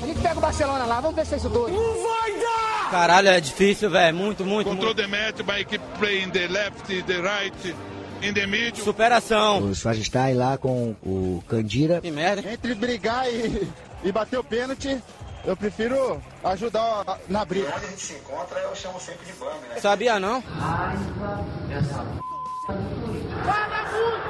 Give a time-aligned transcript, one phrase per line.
[0.00, 1.68] A gente pega o Barcelona lá, vamos ver se é isso tudo.
[1.68, 2.90] Não vai dar!
[2.90, 4.16] Caralho, é difícil, velho.
[4.16, 4.70] Muito, muito.
[4.70, 5.02] Control muito.
[5.02, 7.76] the match by keep playing the left, the right,
[8.22, 8.82] in the middle.
[8.82, 9.62] Superação.
[9.62, 12.00] O Schwarzenstein lá com o Candira.
[12.00, 12.50] Que merda.
[12.50, 13.68] Entre brigar e,
[14.04, 15.02] e bater o pênalti,
[15.44, 17.72] eu prefiro ajudar na briga.
[17.76, 19.80] Onde a gente se encontra, eu chamo sempre de bang, né?
[19.80, 20.40] Sabia não?
[20.40, 22.28] Raiva dessa
[23.44, 24.28] Fala muito!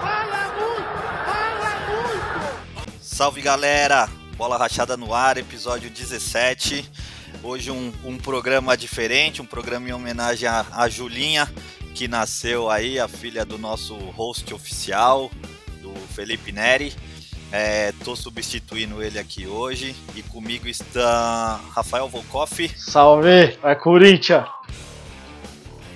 [0.00, 0.90] Fala muito!
[1.26, 3.02] Fala muito!
[3.02, 4.19] Salve galera!
[4.40, 6.90] Bola Rachada no ar, episódio 17.
[7.42, 11.46] Hoje um, um programa diferente, um programa em homenagem à, à Julinha,
[11.94, 15.30] que nasceu aí, a filha do nosso host oficial,
[15.82, 16.94] do Felipe Neri.
[17.52, 22.66] É, tô substituindo ele aqui hoje e comigo está Rafael Volkoff.
[22.78, 24.48] Salve, é Corinthians.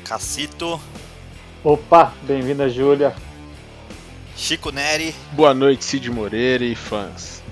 [0.05, 0.79] Cacito.
[1.65, 3.17] Opa, bem-vinda, Júlia.
[4.37, 5.15] Chico Neri.
[5.33, 7.43] Boa noite, Cid Moreira e fãs.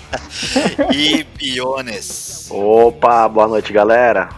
[0.94, 2.48] e Piones.
[2.50, 4.28] Opa, boa noite, galera.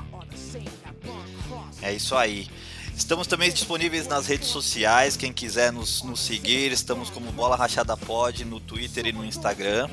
[1.83, 2.49] É isso aí.
[2.97, 5.17] Estamos também disponíveis nas redes sociais.
[5.17, 9.89] Quem quiser nos, nos, seguir, estamos como Bola Rachada Pod no Twitter e no Instagram.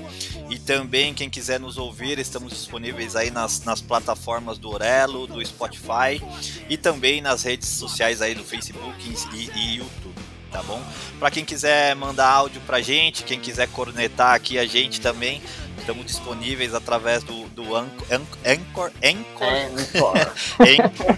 [0.50, 5.44] E também, quem quiser nos ouvir, estamos disponíveis aí nas, nas plataformas do Orelo, do
[5.46, 6.22] Spotify
[6.70, 8.96] e também nas redes sociais aí do Facebook
[9.34, 10.31] e, e YouTube.
[10.52, 10.84] Tá bom?
[11.18, 15.42] Para quem quiser mandar áudio pra gente, quem quiser cornetar aqui a gente também,
[15.78, 18.06] estamos disponíveis através do, do Anchor.
[18.12, 20.18] Anchor, Anchor.
[20.60, 21.18] Anchor.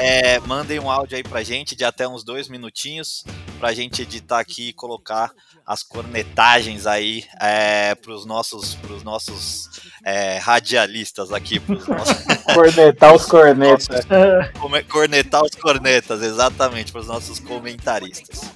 [0.00, 3.24] É, mandem um áudio aí pra gente de até uns dois minutinhos
[3.58, 5.32] pra gente editar aqui e colocar
[5.68, 9.68] as cornetagens aí é, pros nossos, pros nossos
[10.02, 11.60] é, radialistas aqui.
[11.60, 12.16] Pros nossos,
[12.54, 14.06] Cornetar os cornetas.
[14.88, 18.50] cornetar os cornetas, exatamente, pros nossos comentaristas.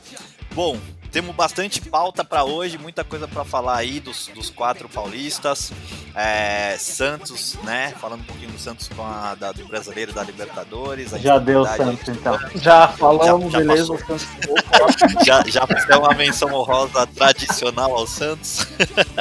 [0.55, 0.81] Bom,
[1.13, 5.71] temos bastante pauta para hoje, muita coisa para falar aí dos, dos quatro paulistas.
[6.15, 7.93] É, Santos, né?
[8.01, 11.11] Falando um pouquinho do Santos com a da, do brasileiro da Libertadores.
[11.11, 12.39] Já deu Santos, então.
[12.57, 13.99] Já falamos, já, já beleza.
[13.99, 14.27] Santos.
[15.25, 18.67] já, já foi uma menção honrosa tradicional ao Santos.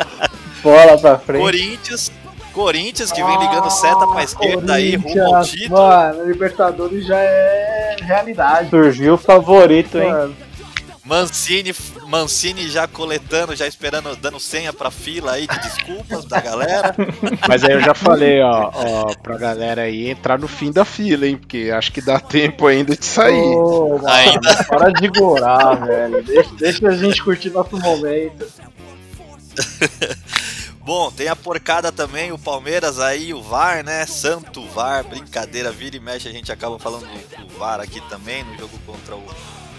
[0.64, 1.42] Bola pra frente.
[1.42, 2.12] Corinthians.
[2.54, 5.82] Corinthians que vem ligando seta pra esquerda aí, rumo ao título.
[5.82, 8.70] Mano, Libertadores já é realidade.
[8.70, 10.12] Surgiu o favorito, hein?
[10.12, 10.51] Mano.
[11.04, 11.74] Mancini,
[12.08, 16.96] Mancini já coletando, já esperando, dando senha pra fila aí de desculpas da galera.
[17.50, 21.26] Mas aí eu já falei, ó, ó, pra galera aí entrar no fim da fila,
[21.26, 21.38] hein?
[21.38, 23.56] Porque acho que dá tempo ainda de sair.
[23.56, 24.64] Oh, mano, ainda.
[24.66, 26.24] Para de gorar, velho.
[26.24, 28.48] Deixa, deixa a gente curtir nosso momento.
[30.84, 34.06] Bom, tem a porcada também, o Palmeiras aí, o VAR, né?
[34.06, 38.44] Santo VAR, brincadeira, vira e mexe, a gente acaba falando do, do VAR aqui também,
[38.44, 39.24] no jogo contra o,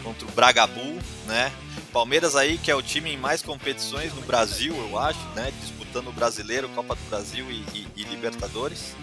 [0.02, 1.52] contra o Bragabu, né?
[1.92, 5.52] Palmeiras aí, que é o time em mais competições no Brasil, eu acho, né?
[5.60, 8.94] Disputando o Brasileiro, Copa do Brasil e, e, e Libertadores.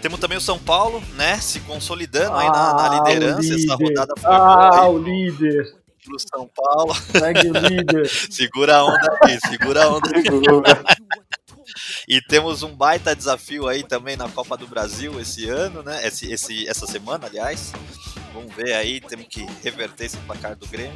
[0.00, 1.38] Temos também o São Paulo, né?
[1.38, 3.54] Se consolidando aí na, na liderança.
[3.54, 4.88] Essa rodada foi ah, boa.
[4.88, 5.74] o líder.
[6.04, 6.94] Pro São Paulo.
[6.94, 8.08] Segue o líder.
[8.30, 10.28] segura a onda aqui, segura a onda aqui.
[12.06, 16.06] E temos um baita desafio aí também na Copa do Brasil esse ano, né?
[16.06, 17.72] Esse, esse, essa semana, aliás.
[18.32, 20.94] Vamos ver aí, temos que reverter esse placar do Grêmio.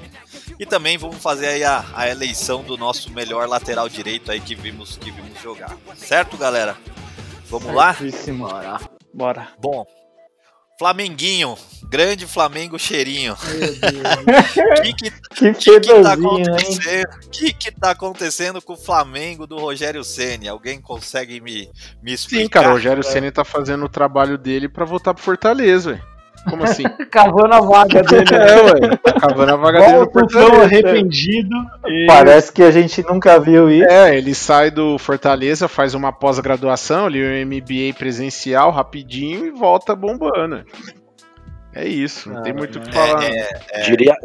[0.59, 4.55] E também vamos fazer aí a, a eleição do nosso melhor lateral direito aí que
[4.55, 5.77] vimos, que vimos jogar.
[5.97, 6.77] Certo, galera?
[7.47, 7.97] Vamos lá?
[8.39, 8.81] Bora.
[9.13, 9.49] Bora.
[9.59, 9.85] Bom,
[10.81, 11.59] Flamenguinho,
[11.91, 13.35] grande Flamengo cheirinho.
[13.35, 13.37] O
[14.81, 17.09] que, que, que, que, que, tá acontecendo?
[17.31, 20.49] que, que tá acontecendo com o Flamengo do Rogério Ceni?
[20.49, 21.71] Alguém consegue me,
[22.03, 22.45] me explicar?
[22.45, 26.10] Sim, cara, o Rogério Ceni tá fazendo o trabalho dele para voltar pro Fortaleza, velho.
[26.49, 26.85] Como assim?
[27.11, 28.35] cavando a vaga dele.
[28.35, 28.97] É, ué.
[28.97, 30.63] Tá cavando a vaga dele no Fortaleza.
[30.63, 31.57] arrependido.
[31.87, 32.07] E...
[32.07, 33.91] Parece que a gente nunca viu isso.
[33.91, 39.95] É, ele sai do Fortaleza, faz uma pós-graduação, ali um MBA presencial rapidinho e volta
[39.95, 40.65] bombando.
[41.73, 43.23] É isso, não ah, tem muito o que falar.
[43.23, 43.83] É, é, é...
[43.83, 44.17] Diria,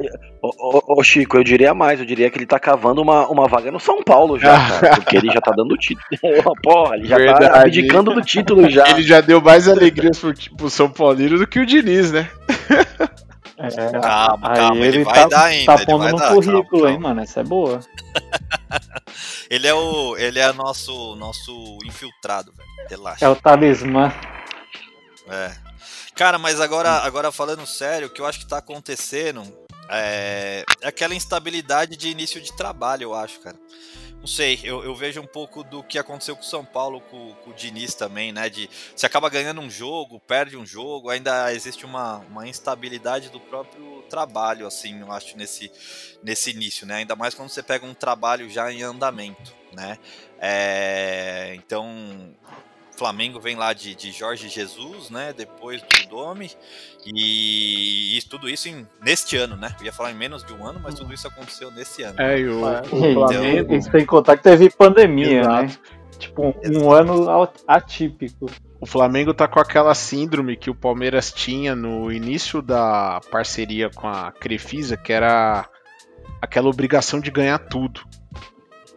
[0.42, 3.72] ô, ô, Chico, eu diria mais, eu diria que ele tá cavando uma, uma vaga
[3.72, 6.08] no São Paulo já, cara, porque ele já tá dando o título.
[6.64, 7.48] Porra, ele já Verdade.
[7.48, 8.90] tá abdicando do título já.
[8.90, 12.28] Ele já deu mais alegrias pro, pro São Paulino do que o Diniz, né?
[13.58, 15.78] É, calma, calma, ele, ele vai tá, dar ainda.
[15.78, 17.80] Tá pondo no dar, currículo, calma, hein, mano, essa é boa.
[19.50, 23.24] ele é o, ele é nosso, nosso infiltrado, velho, relaxa.
[23.24, 24.12] É o talismã.
[25.30, 25.65] É.
[26.16, 29.44] Cara, mas agora, agora falando sério, o que eu acho que tá acontecendo
[29.90, 33.58] é, é aquela instabilidade de início de trabalho, eu acho, cara.
[34.18, 37.36] Não sei, eu, eu vejo um pouco do que aconteceu com o São Paulo, com,
[37.44, 38.50] com, o Diniz também, né?
[38.50, 43.40] De você acaba ganhando um jogo, perde um jogo, ainda existe uma, uma instabilidade do
[43.40, 45.70] próprio trabalho, assim, eu acho, nesse,
[46.24, 46.96] nesse início, né?
[46.96, 50.00] Ainda mais quando você pega um trabalho já em andamento né?
[50.40, 52.34] É, então,
[52.98, 55.34] Flamengo vem lá de, de Jorge Jesus, né?
[55.36, 56.52] Depois do Domi.
[57.06, 59.76] E, e tudo isso em, neste ano, né?
[59.80, 62.20] Eu ia falar em menos de um ano, mas tudo isso aconteceu nesse ano.
[62.22, 63.76] É, e o, É, o Flamengo, Flamengo.
[63.76, 65.66] Isso tem que contar que teve pandemia, né?
[65.66, 65.80] Exato.
[66.18, 68.46] Tipo, um, um ano atípico.
[68.80, 74.08] O Flamengo tá com aquela síndrome que o Palmeiras tinha no início da parceria com
[74.08, 75.68] a Crefisa, que era
[76.42, 78.02] aquela obrigação de ganhar tudo.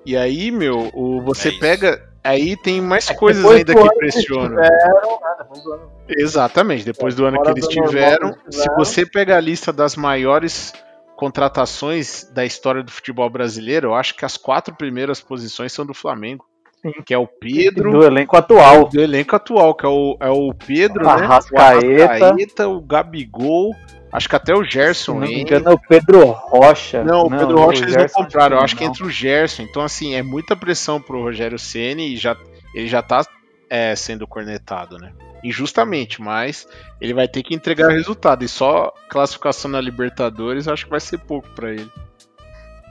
[0.07, 1.61] E aí, meu, o, você É isso.
[1.61, 2.08] pega.
[2.25, 4.49] Aí tem mais coisas Depois ainda que pressionam.
[4.49, 5.37] tiveram, né?
[5.39, 8.33] Depois do ano- Exatamente, depois do ano que Fora eles tiveram.
[8.33, 8.77] que eles Se tiveram.
[8.85, 10.73] você pega a lista das maiores
[11.17, 15.93] contratações da história do futebol brasileiro, eu acho que as quatro primeiras posições são do
[15.95, 16.45] Flamengo.
[16.83, 16.93] Sim.
[17.05, 18.89] Que é o Pedro, Do elenco atual.
[18.89, 21.11] do elenco atual, que é o, é o Pedro, né?
[21.11, 21.87] Arrascaeta.
[21.87, 23.75] o Arrascaeta, o Gabigol,
[24.13, 25.15] acho que até o Se Gerson.
[25.15, 27.03] não me engano, é o Pedro Rocha.
[27.03, 28.65] Não, o Pedro Rocha eles não Gerson compraram, eu não.
[28.65, 29.63] acho que entra o Gerson.
[29.63, 32.37] Então, assim, é muita pressão pro Rogério Ceni e já,
[32.75, 33.27] ele já tá
[33.69, 35.13] é, sendo cornetado, né?
[35.43, 36.67] Injustamente, mas
[37.01, 38.45] ele vai ter que entregar resultado.
[38.45, 41.89] E só classificação na Libertadores acho que vai ser pouco pra ele.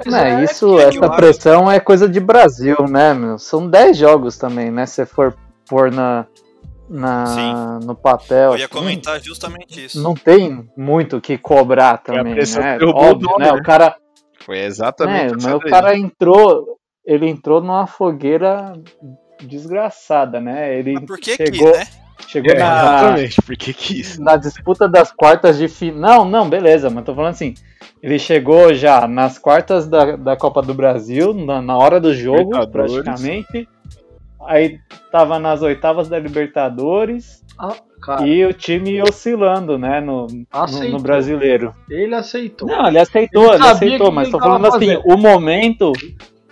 [0.06, 3.38] Não, é isso, que essa eu acho- pressão é coisa de Brasil, né, meu?
[3.38, 4.86] São 10 jogos também, né?
[4.86, 5.36] Se for
[5.70, 6.26] pôr na,
[6.90, 7.86] na, Sim.
[7.86, 8.52] no papel.
[8.54, 10.02] Eu ia assim, comentar justamente isso.
[10.02, 12.78] Não tem muito o que cobrar também, pressão né?
[12.82, 13.52] o Óbvio, dono, né?
[13.52, 13.54] né?
[13.54, 13.96] O cara,
[14.46, 18.74] Foi né, exatamente essa o cara entrou, ele entrou numa fogueira
[19.42, 20.78] desgraçada, né?
[20.78, 21.88] Ele Mas por que chegou, que, né?
[22.26, 24.18] Chegou É, na, exatamente, porque quis.
[24.18, 26.24] na disputa das quartas de final.
[26.26, 27.54] Não, não, beleza, mas tô falando assim.
[28.02, 32.52] Ele chegou já nas quartas da, da Copa do Brasil, na, na hora do jogo,
[32.68, 33.68] praticamente.
[34.46, 34.80] Aí
[35.12, 37.76] tava nas oitavas da Libertadores Ah,
[38.26, 41.74] e o time oscilando, né, no, no, no brasileiro.
[41.90, 42.70] ele aceitou.
[42.70, 45.02] Não, ele aceitou, Ele ele, aceitou, mas tô falando assim, fazendo.
[45.06, 45.92] o momento,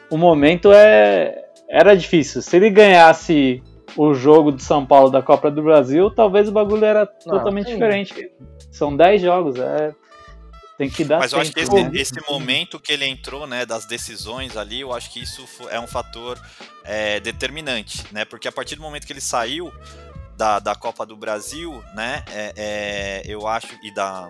[0.09, 2.41] o momento é era difícil.
[2.41, 3.62] Se ele ganhasse
[3.97, 7.68] o jogo de São Paulo da Copa do Brasil, talvez o bagulho era Não, totalmente
[7.68, 7.74] sim.
[7.74, 8.31] diferente.
[8.71, 9.94] São 10 jogos, é
[10.77, 11.89] tem que dar Mas eu acho que esse, né?
[11.94, 15.88] esse momento que ele entrou, né, das decisões ali, eu acho que isso é um
[15.88, 16.38] fator
[16.83, 18.25] é, determinante, né?
[18.25, 19.71] Porque a partir do momento que ele saiu
[20.36, 24.30] da, da Copa do Brasil, né, é, é, eu acho, e da,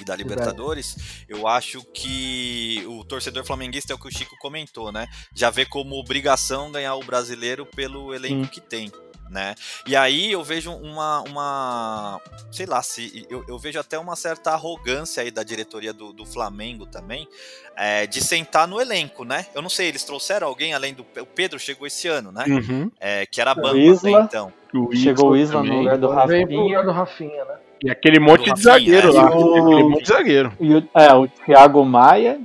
[0.00, 0.96] e da Libertadores,
[1.28, 5.06] eu acho que o torcedor flamenguista é o que o Chico comentou, né?
[5.34, 8.50] Já vê como obrigação ganhar o brasileiro pelo elenco Sim.
[8.50, 8.92] que tem.
[9.30, 9.54] Né?
[9.86, 14.50] E aí eu vejo uma, uma sei lá, se eu, eu vejo até uma certa
[14.50, 17.26] arrogância aí da diretoria do, do Flamengo também,
[17.74, 19.46] é, de sentar no elenco, né?
[19.54, 22.44] Eu não sei, eles trouxeram alguém além do o Pedro chegou esse ano, né?
[22.46, 22.90] Uhum.
[23.00, 24.18] É, que era O banco Isla.
[24.18, 24.52] até então.
[24.74, 25.70] O Chegou o Isla também.
[25.72, 26.84] no lugar do Veio pro lugar Rafinha.
[26.84, 27.56] do Rafinha, né?
[27.84, 29.12] E aquele monte de zagueiro é.
[29.12, 29.26] lá.
[29.26, 32.38] Aquele monte de zagueiro E o, é, o Thiago Maia,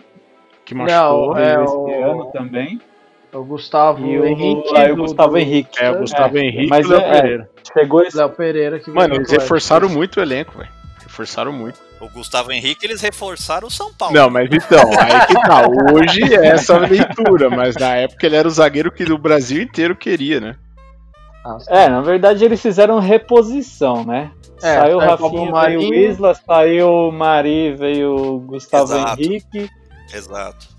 [0.66, 1.34] que machucou.
[1.34, 2.82] Não, é esse o- ano também.
[3.34, 4.76] O Gustavo E o, Henrique.
[4.76, 5.84] aí o do- Gustavo do- Henrique.
[5.84, 7.50] É, o Gustavo Henrique mas e o Léo é, Pereira.
[7.74, 10.70] Chegou esse Léo Pereira que Mano, eles reforçaram muito o elenco, velho.
[11.04, 11.80] Reforçaram muito.
[12.00, 14.16] O Gustavo Henrique eles reforçaram o São Paulo.
[14.16, 15.64] Não, mas então, aí que tá.
[15.94, 19.96] Hoje é essa leitura, mas na época ele era o zagueiro que o Brasil inteiro
[19.96, 20.56] queria, né?
[21.70, 24.32] É, na verdade eles fizeram reposição, né?
[24.58, 25.94] É, saiu Rafinha, Pablo veio o Marinho.
[25.94, 29.22] Isla, saiu o Mari, veio o Gustavo Exato.
[29.22, 29.70] Henrique.
[30.14, 30.78] Exato.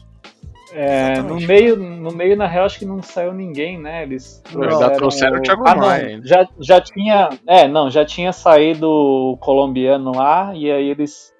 [0.72, 4.02] É, no, meio, no meio, na real, acho que não saiu ninguém, né?
[4.02, 6.26] Eles Ainda trouxeram o Thiago ah, não, Maia ainda.
[6.26, 7.30] já, já tinha.
[7.46, 11.32] É, não, já tinha saído o colombiano lá, e aí eles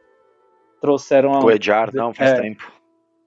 [0.80, 1.44] trouxeram a.
[1.44, 2.40] O Edjar, não, faz É.
[2.40, 2.62] tempo.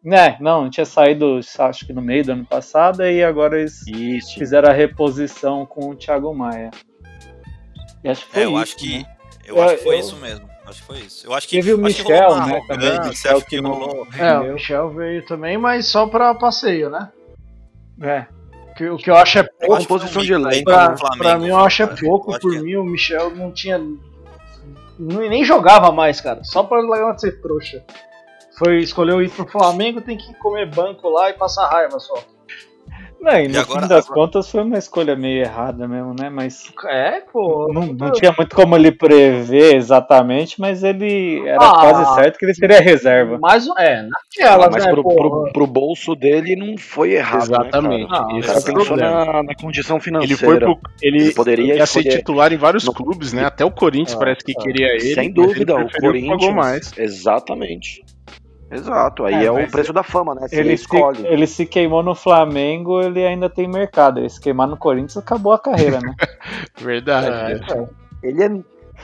[0.04, 4.34] É, não, tinha saído, acho que no meio do ano passado, e agora eles Isso.
[4.40, 6.72] fizeram a reposição com o Thiago Maia.
[8.06, 9.06] Acho que foi É, eu isso, acho que né?
[9.46, 10.50] eu Eu- acho que foi eu- isso mesmo.
[10.66, 11.28] Acho que foi isso.
[11.28, 14.08] Eu acho que Teve o Michel, rolou né, também, Michel que que não- rolou.
[14.18, 14.54] É, o?
[14.54, 17.10] Michel veio também, mas só pra passeio, né?
[18.02, 18.26] É.
[18.78, 19.78] Que- O que eu acho é pouco.
[19.82, 20.60] Composição de elenco.
[20.60, 22.40] do Pra, Flamengo, pra mim, eu viu, acho é pouco.
[22.40, 22.60] Por é.
[22.60, 23.80] mim, o Michel não tinha.
[24.98, 26.44] nem jogava mais, cara.
[26.44, 27.84] Só pra legal ser trouxa.
[28.58, 32.14] Foi, escolheu ir pro Flamengo, tem que comer banco lá e passar raiva só.
[33.22, 36.16] Não, e no E agora- fim das agora- contas foi uma escolha meio errada mesmo,
[36.20, 36.28] né?
[36.30, 37.70] Mas É, pô.
[37.72, 41.80] não, não tinha muito como ele prever exatamente, mas ele era Ah.
[41.80, 43.38] quase certo que ele seria reserva.
[43.40, 47.44] Mas é, naquelas, mas né, pro, pro, pro bolso dele não foi errado.
[47.44, 48.10] Exatamente.
[48.10, 48.38] Né, cara?
[48.40, 50.38] Esse cara é pensou na, na condição Ele financeira.
[50.38, 50.80] foi pro.
[51.02, 53.46] Ele, Ele poderia ia ser titular em vários No- clubes, né?
[53.46, 54.62] Até o Corinthians Ah, parece que ah.
[54.64, 55.14] queria ele.
[55.14, 56.40] Sem dúvida, ele o Corinthians.
[56.40, 56.92] pagou mais.
[56.98, 58.02] Exatamente.
[58.72, 59.26] Exato.
[59.26, 60.48] Aí É, é, o preço da fama, né?
[60.48, 61.28] Você Ele se, escolhe.
[61.28, 64.20] ele se queimou no Flamengo, ele ainda tem mercado.
[64.20, 66.16] Ele se queimar no Corinthians, acabou a carreira, né?
[66.80, 67.28] Verdade.
[67.28, 67.66] É, né?
[67.68, 67.90] cara.
[68.24, 68.64] Ele é,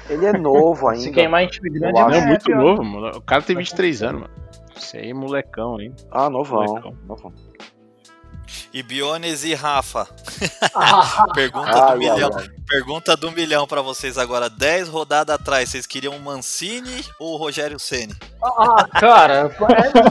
[0.09, 1.03] ele é novo ainda.
[1.03, 3.17] Se queimar em time grande, Eu Não, é muito novo, mano.
[3.17, 4.33] O cara tem 23 anos, mano.
[4.75, 5.93] Isso aí é molecão, hein?
[6.11, 6.63] Ah, novão.
[6.63, 6.93] Molecão.
[7.05, 7.33] novão.
[8.73, 10.07] E Biones e Rafa.
[10.73, 12.31] Ah, pergunta do milhão.
[12.35, 12.57] ai, ai.
[12.67, 14.49] Pergunta do milhão pra vocês agora.
[14.49, 18.13] 10 rodadas atrás, vocês queriam o Mancini ou o Rogério Ceni?
[18.43, 19.49] Ah, cara,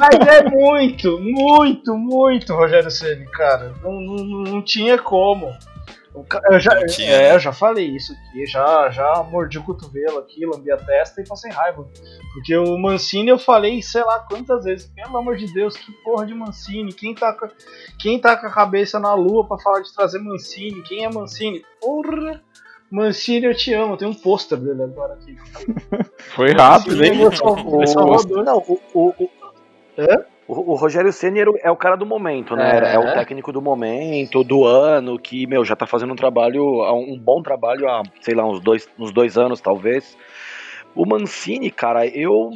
[0.01, 3.75] mas é muito, muito, muito Rogério Ceni, cara.
[3.83, 5.55] Não, não, não tinha como.
[6.17, 7.35] O Eu já, tinha, é, né?
[7.35, 11.27] eu já falei isso aqui, já, já mordi o cotovelo aqui, lambi a testa e
[11.29, 11.87] passei raiva.
[12.33, 16.25] Porque o Mancini eu falei, sei lá quantas vezes, pelo amor de Deus, que porra
[16.25, 16.93] de Mancini?
[16.93, 17.49] Quem tá, com-
[18.01, 20.83] quem tá com a cabeça na lua pra falar de trazer Mancini?
[20.83, 21.63] Quem é Mancini?
[21.81, 22.43] Porra!
[22.91, 25.37] Mancini, eu te amo, tem um pôster dele agora aqui.
[26.35, 27.13] Foi rápido, hein?
[27.43, 28.45] Rodou.
[28.45, 29.31] Não, o, o, o,
[29.99, 30.25] Hã?
[30.49, 32.79] O- o Rogério Ceni é o cara do momento, né?
[32.79, 32.95] É.
[32.95, 32.99] É.
[32.99, 36.63] o técnico do momento, do ano, que, meu, já tá fazendo um trabalho,
[36.95, 40.17] um bom trabalho há, sei lá, uns dois, uns dois anos, talvez.
[40.95, 42.51] O Mancini, cara, eu.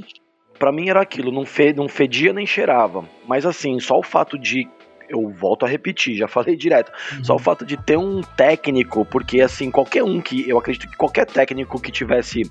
[0.58, 3.04] Pra mim era aquilo, não, fe, não fedia nem cheirava.
[3.26, 4.68] Mas assim, só o fato de.
[5.10, 6.92] Eu volto a repetir, já falei direto.
[7.22, 10.48] Só o fato de ter um técnico, porque assim, qualquer um que.
[10.48, 12.42] Eu acredito que qualquer técnico que tivesse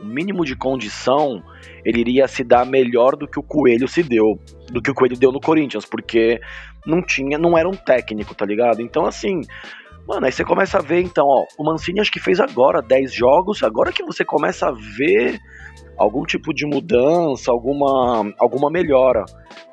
[0.00, 1.42] o mínimo de condição,
[1.84, 4.40] ele iria se dar melhor do que o Coelho se deu.
[4.70, 6.40] Do que o Coelho deu no Corinthians, porque
[6.86, 8.80] não tinha, não era um técnico, tá ligado?
[8.80, 9.42] Então, assim.
[10.06, 13.12] Mano, aí você começa a ver, então, ó, o Mancini acho que fez agora 10
[13.12, 15.40] jogos, agora que você começa a ver
[15.98, 19.24] algum tipo de mudança, alguma, alguma melhora.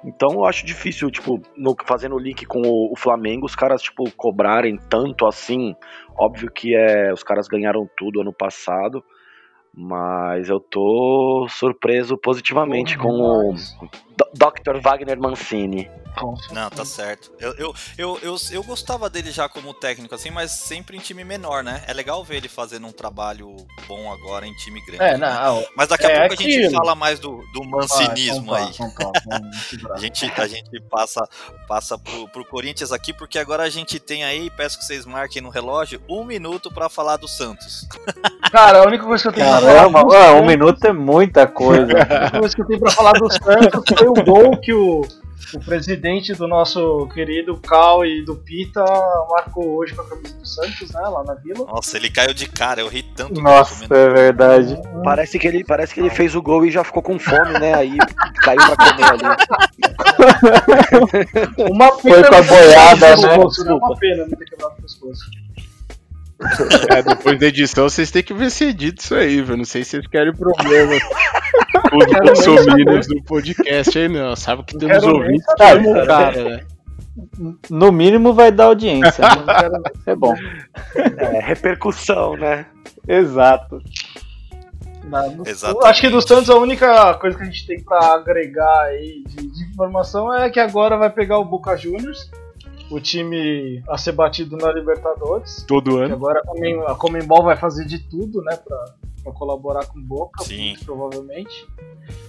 [0.03, 3.81] Então eu acho difícil, tipo, no, fazendo o link com o, o Flamengo, os caras,
[3.81, 5.75] tipo, cobrarem tanto assim.
[6.17, 9.03] Óbvio que é, os caras ganharam tudo ano passado,
[9.73, 13.55] mas eu tô surpreso positivamente com o
[14.33, 14.79] Dr.
[14.81, 15.89] Wagner Mancini.
[16.51, 17.31] Não, tá certo.
[17.39, 21.23] Eu, eu, eu, eu, eu gostava dele já como técnico, assim, mas sempre em time
[21.23, 21.83] menor, né?
[21.87, 23.55] É legal ver ele fazendo um trabalho
[23.87, 25.03] bom agora em time grande.
[25.03, 25.27] É, né?
[25.27, 25.65] não.
[25.75, 26.77] Mas daqui a é pouco a gente aquilo.
[26.77, 28.69] fala mais do, do mancinismo aí.
[28.69, 29.95] então tá, então tá.
[29.95, 31.27] A gente, a gente passa,
[31.67, 35.41] passa pro, pro Corinthians aqui, porque agora a gente tem aí, peço que vocês marquem
[35.41, 37.87] no relógio, um minuto pra falar do Santos.
[38.51, 41.91] Cara, a única coisa que eu tenho pra falar Caramba, um minuto é muita coisa.
[41.91, 45.01] a única coisa que eu tenho pra falar do Santos foi o gol que o,
[45.53, 48.83] o presidente do nosso querido Cal e do Pita
[49.29, 51.65] marcou hoje com a camisa do Santos, né, lá na Vila.
[51.65, 53.39] Nossa, ele caiu de cara, eu ri tanto.
[53.41, 54.77] Nossa, é verdade.
[55.03, 57.73] Parece que, ele, parece que ele fez o gol e já ficou com fome, né?
[57.73, 57.97] Aí
[58.41, 59.23] caiu pra comer ali.
[61.71, 63.27] Uma Foi com a boiada, né?
[63.27, 63.73] pescoço, né?
[63.73, 65.42] Uma pena não ter quebrado o pescoço.
[66.89, 69.57] É, depois da edição vocês têm que ver se edita isso aí, velho.
[69.57, 70.93] Não sei se vocês querem problema
[71.93, 74.35] os Quero bolsominions do podcast aí, não.
[74.35, 76.05] Sabe que temos Quero ouvintes que cara.
[76.05, 76.59] cara, né?
[77.69, 79.23] No mínimo vai dar audiência.
[79.23, 79.79] né?
[80.05, 80.33] É bom.
[80.95, 82.65] É, repercussão, né?
[83.07, 83.81] Exato.
[85.45, 85.87] Exatamente.
[85.87, 89.47] Acho que do Santos a única coisa que a gente tem pra agregar aí de,
[89.47, 92.29] de informação é que agora vai pegar o Boca Juniors,
[92.93, 95.63] o time a ser batido na Libertadores.
[95.67, 96.13] Todo ano.
[96.13, 96.41] agora
[96.87, 98.85] a Comembol vai fazer de tudo, né, pra,
[99.23, 100.75] pra colaborar com o Boca, Sim.
[100.85, 101.67] provavelmente.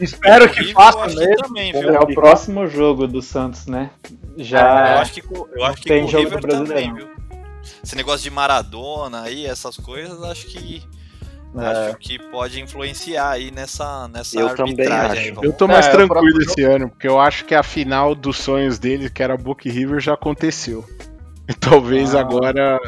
[0.01, 1.37] Espero que eu faça mesmo.
[1.37, 1.91] também, viu?
[1.95, 3.91] É o próximo jogo do Santos, né?
[4.37, 5.01] Eu Já.
[5.01, 5.23] acho que,
[5.55, 6.95] eu acho que tem com o jogo River do Brasileirão.
[6.95, 7.15] também, viu?
[7.83, 11.04] Esse negócio de Maradona aí, essas coisas, acho que É.
[11.61, 15.35] acho que pode influenciar aí nessa nessa Eu também acho.
[15.35, 18.39] vamos- Eu tô mais É, tranquilo esse ano, porque eu acho que a final dos
[18.39, 20.85] sonhos dele, que era Book River, já aconteceu.
[21.49, 22.21] E talvez Ah.
[22.21, 22.81] agora.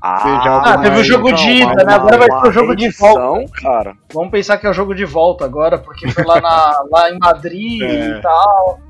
[0.00, 1.94] Ah, Ah, teve o jogo de ida, né?
[1.94, 3.52] Agora vai ter o jogo de volta.
[3.62, 7.10] Cara, Vamos pensar que é o jogo de volta agora, porque foi lá, na- lá
[7.10, 8.18] em Madrid É.
[8.18, 8.80] e tal.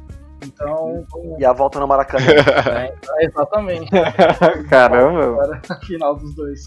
[0.45, 2.25] Então, vamos- e a volta no Maracanã.
[2.91, 3.91] é, exatamente.
[4.69, 5.23] Caramba.
[5.25, 6.61] Agora a final dos dois.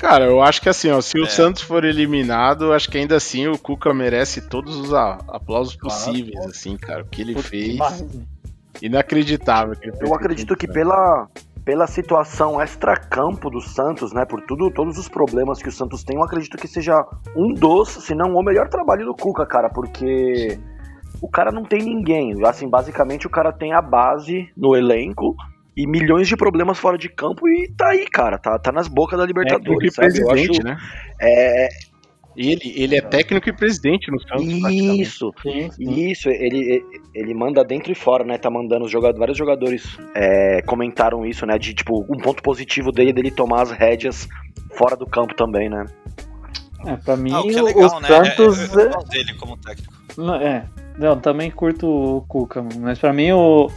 [0.00, 1.28] Cara, eu acho que assim, ó, se o É.
[1.28, 6.74] Santos for eliminado, acho que ainda assim o Cuca merece todos os aplausos possíveis, assim,
[6.78, 7.02] cara.
[7.02, 7.72] O que ele fez.
[7.72, 8.22] Demais, né?
[8.80, 9.76] Inacreditável.
[9.76, 11.28] que ele fez Eu acredito que pela,
[11.66, 14.24] pela situação extra-campo do Santos, né?
[14.24, 17.04] Por tudo, todos os problemas que o Santos tem, eu acredito que seja
[17.36, 20.58] um dos, se não o melhor trabalho do Cuca, cara, porque
[21.20, 22.32] o cara não tem ninguém.
[22.46, 25.36] Assim, basicamente o cara tem a base no elenco
[25.76, 28.38] e milhões de problemas fora de campo e tá aí, cara.
[28.38, 30.18] Tá, tá nas bocas da Técnico e Libertadores, sabe?
[30.18, 30.76] Eu presidente, acho, né?
[31.20, 31.68] é,
[32.36, 34.46] Ele, ele é técnico e presidente no Santos.
[34.46, 36.10] isso, Sim, sim.
[36.10, 36.82] Isso, ele,
[37.14, 38.38] ele manda dentro e fora, né?
[38.38, 39.18] Tá mandando os jogadores.
[39.18, 41.58] Vários jogadores é, comentaram isso, né?
[41.58, 44.28] De tipo, um ponto positivo dele dele tomar as rédeas
[44.76, 45.84] fora do campo também, né?
[46.86, 48.08] É, pra mim, Ah, o que é o legal, né?
[48.08, 48.58] Santos.
[48.58, 49.92] É, eu, eu é- gosto dele como técnico.
[50.16, 50.64] Não, é.
[50.98, 52.64] Não, também curto o Cuca.
[52.80, 53.70] Mas pra mim o,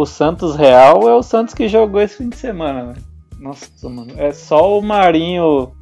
[0.00, 3.04] o Santos real é o Santos que jogou esse fim de semana, velho.
[3.38, 4.12] Nossa, mano.
[4.16, 5.72] É só o Marinho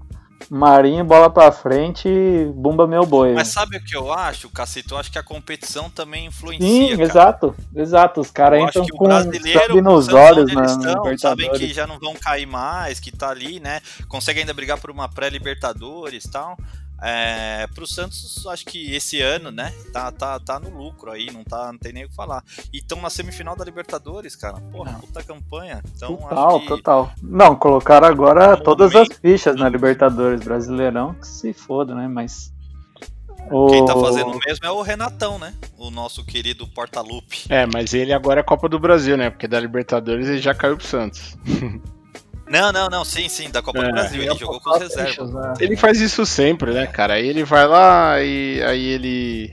[0.51, 2.09] Marinho, bola pra frente,
[2.55, 3.35] bumba meu boi.
[3.35, 4.95] Mas sabe o que eu acho, Cacito?
[4.95, 6.67] Eu acho que a competição também influencia.
[6.67, 7.03] Sim, cara.
[7.03, 8.21] exato, exato.
[8.21, 12.99] Os caras entram com sangue nos olhos estão, sabem que já não vão cair mais,
[12.99, 13.81] que tá ali, né?
[14.07, 16.57] Consegue ainda brigar por uma pré-Libertadores e tal.
[17.01, 19.73] É, pro Santos, acho que esse ano, né?
[19.93, 22.43] Tá, tá, tá no lucro aí, não, tá, não tem nem o que falar.
[22.73, 24.61] E estão na semifinal da Libertadores, cara.
[24.73, 25.81] Porra, puta campanha.
[25.95, 27.13] Então, Total, acho que total.
[27.23, 32.09] Não, colocaram agora No todas as momento- fichas na Libertadores Brasileirão, que se foda, né?
[32.09, 32.53] Mas.
[33.51, 33.69] O...
[33.69, 35.55] quem tá fazendo o mesmo é o Renatão, né?
[35.79, 37.45] O nosso querido Portalupe.
[37.49, 39.31] É, mas ele agora é Copa do Brasil, né?
[39.31, 41.37] Porque da Libertadores ele já caiu pro Santos.
[42.51, 43.83] Não, não, não, sim, sim, da Copa É.
[43.87, 44.23] do Brasil.
[44.23, 45.33] Ele jogou com os reservas.
[45.33, 45.55] né?
[45.61, 47.15] Ele faz isso sempre, né, cara?
[47.15, 49.51] Aí ele vai lá e aí ele.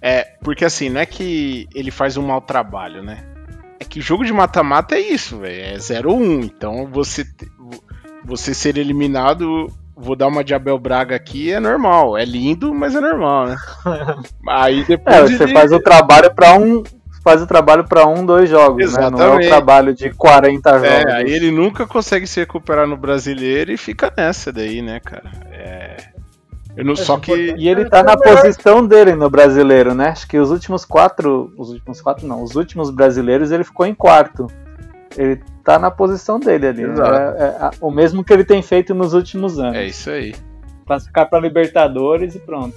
[0.00, 3.24] É, porque assim, não é que ele faz um mau trabalho, né?
[3.78, 5.74] É que jogo de mata-mata é isso, velho.
[5.74, 6.44] É 0-1.
[6.44, 7.24] Então você,
[8.24, 9.66] você ser eliminado,
[9.96, 12.16] vou dar uma de Abel Braga aqui, é normal.
[12.16, 13.56] É lindo, mas é normal, né?
[14.48, 15.16] Aí depois.
[15.16, 16.82] É, você ele- faz o trabalho pra um.
[17.22, 19.10] Faz o trabalho pra um, dois jogos, né?
[19.10, 19.48] Não é o Exatamente.
[19.48, 20.88] trabalho de 40 jogos.
[20.88, 25.30] É, aí ele nunca consegue se recuperar no brasileiro e fica nessa daí, né, cara?
[25.52, 25.96] É.
[26.76, 27.54] Eu não, só que.
[27.58, 30.08] E ele tá na posição dele no brasileiro, né?
[30.08, 31.52] Acho que os últimos quatro.
[31.58, 34.46] Os últimos quatro não, os últimos brasileiros ele ficou em quarto.
[35.16, 36.82] Ele tá na posição dele ali.
[36.84, 37.12] Exato.
[37.12, 39.76] É, é o mesmo que ele tem feito nos últimos anos.
[39.76, 40.34] É isso aí.
[40.86, 42.74] Classificar pra Libertadores e pronto.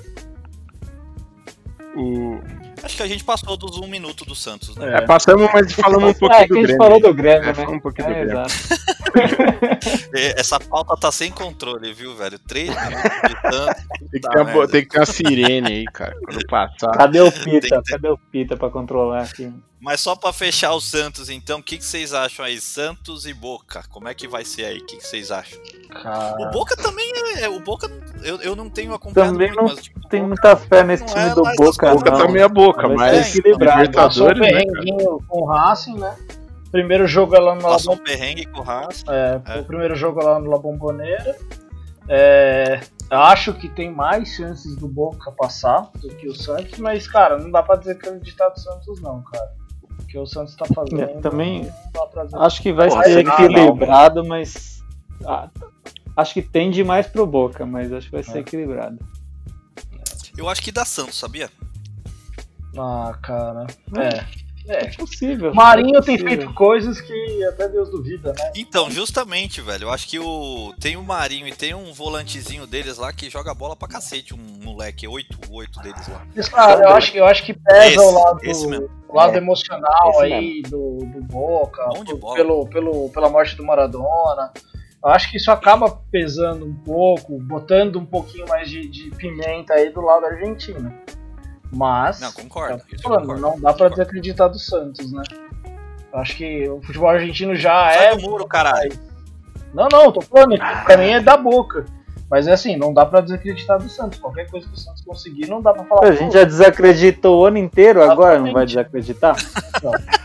[1.96, 2.40] O...
[2.84, 4.98] Acho que a gente passou dos um minuto do Santos, né?
[4.98, 6.78] É, passamos, mas falamos um pouquinho É, do a gente Grêmio.
[6.78, 7.54] falou do Grêmio, É, né?
[7.54, 8.42] falamos um pouquinho do É, Grêmio.
[8.42, 8.54] exato.
[10.16, 12.38] É, Essa pauta tá sem controle, viu, velho?
[12.40, 13.84] Três minutos de Santos.
[14.12, 16.92] Tem que, ter tem que ter uma sirene aí, cara, quando passar.
[16.92, 17.82] Cadê o Pita?
[17.88, 19.52] Cadê o Pita pra controlar aqui?
[19.84, 22.60] Mas só pra fechar o Santos, então, o que, que vocês acham aí?
[22.62, 24.78] Santos e Boca, como é que vai ser aí?
[24.78, 25.60] O que, que vocês acham?
[26.40, 27.50] O Boca também é.
[27.50, 27.92] O Boca,
[28.24, 31.10] eu, eu não tenho acompanhado Também muito, não mas tipo, tem muita fé nesse não
[31.14, 31.96] time é do Boca, não.
[31.98, 33.92] Boca tá meia boca, Vai mas ser equilibrado.
[33.92, 36.16] Passou um Libertadores, né, com o Racing, né?
[36.72, 39.04] Primeiro jogo é lá no La passou um Bom- perrengue com o Haas.
[39.10, 39.60] é, É.
[39.60, 41.38] O primeiro jogo é lá no La Bombonera.
[42.08, 47.38] É, acho que tem mais chances do Boca passar do que o Santos, mas, cara,
[47.38, 49.52] não dá pra dizer que é ditado do Santos, não, cara.
[50.14, 51.02] Que o Santos tá fazendo.
[51.02, 52.38] É, também não dá pra dizer.
[52.38, 54.84] Acho que vai Porra, ser lá, equilibrado, mas.
[55.26, 55.50] ah,
[56.16, 58.42] acho que tende mais pro Boca, mas acho que vai ser É.
[58.42, 59.00] equilibrado.
[60.38, 61.50] Eu acho que dá Santos, sabia?
[62.78, 63.66] Ah, cara.
[63.98, 64.24] É.
[64.68, 64.86] É.
[64.86, 65.52] É possível.
[65.52, 66.28] O Marinho é tem possível.
[66.28, 68.52] feito coisas que até Deus duvida, né?
[68.56, 72.98] Então, justamente, velho, eu acho que o tem o Marinho e tem um volantezinho deles
[72.98, 76.26] lá que joga bola pra cacete, um moleque, oito, oito deles lá.
[76.52, 78.90] Cara, eu acho, eu acho que pesa Esse, o lado, esse mesmo.
[79.08, 81.84] o lado É, emocional esse aí do, do Boca,
[82.36, 84.52] pelo, pelo, pela morte do Maradona.
[85.04, 89.74] Eu acho que isso acaba pesando um pouco, botando um pouquinho mais de, de pimenta
[89.74, 90.94] aí do lado argentino.
[91.74, 92.74] Mas, Não, concordo.
[92.74, 93.96] eu tô isso eu falando, concordo, não dá pra concordo.
[93.96, 95.24] desacreditar do Santos, né?
[96.14, 98.16] Eu acho que o futebol argentino já Sai é.
[98.16, 98.94] do muro, caralho.
[99.74, 100.56] Não, não, tô falando,
[100.86, 101.86] pra mim é da boca.
[102.30, 104.20] Mas é assim, não dá pra desacreditar do Santos.
[104.20, 106.08] Qualquer coisa que o Santos conseguir, não dá pra falar.
[106.08, 109.06] A gente já desacreditou o ano inteiro, agora não vai Exatamente.
[109.06, 109.36] desacreditar?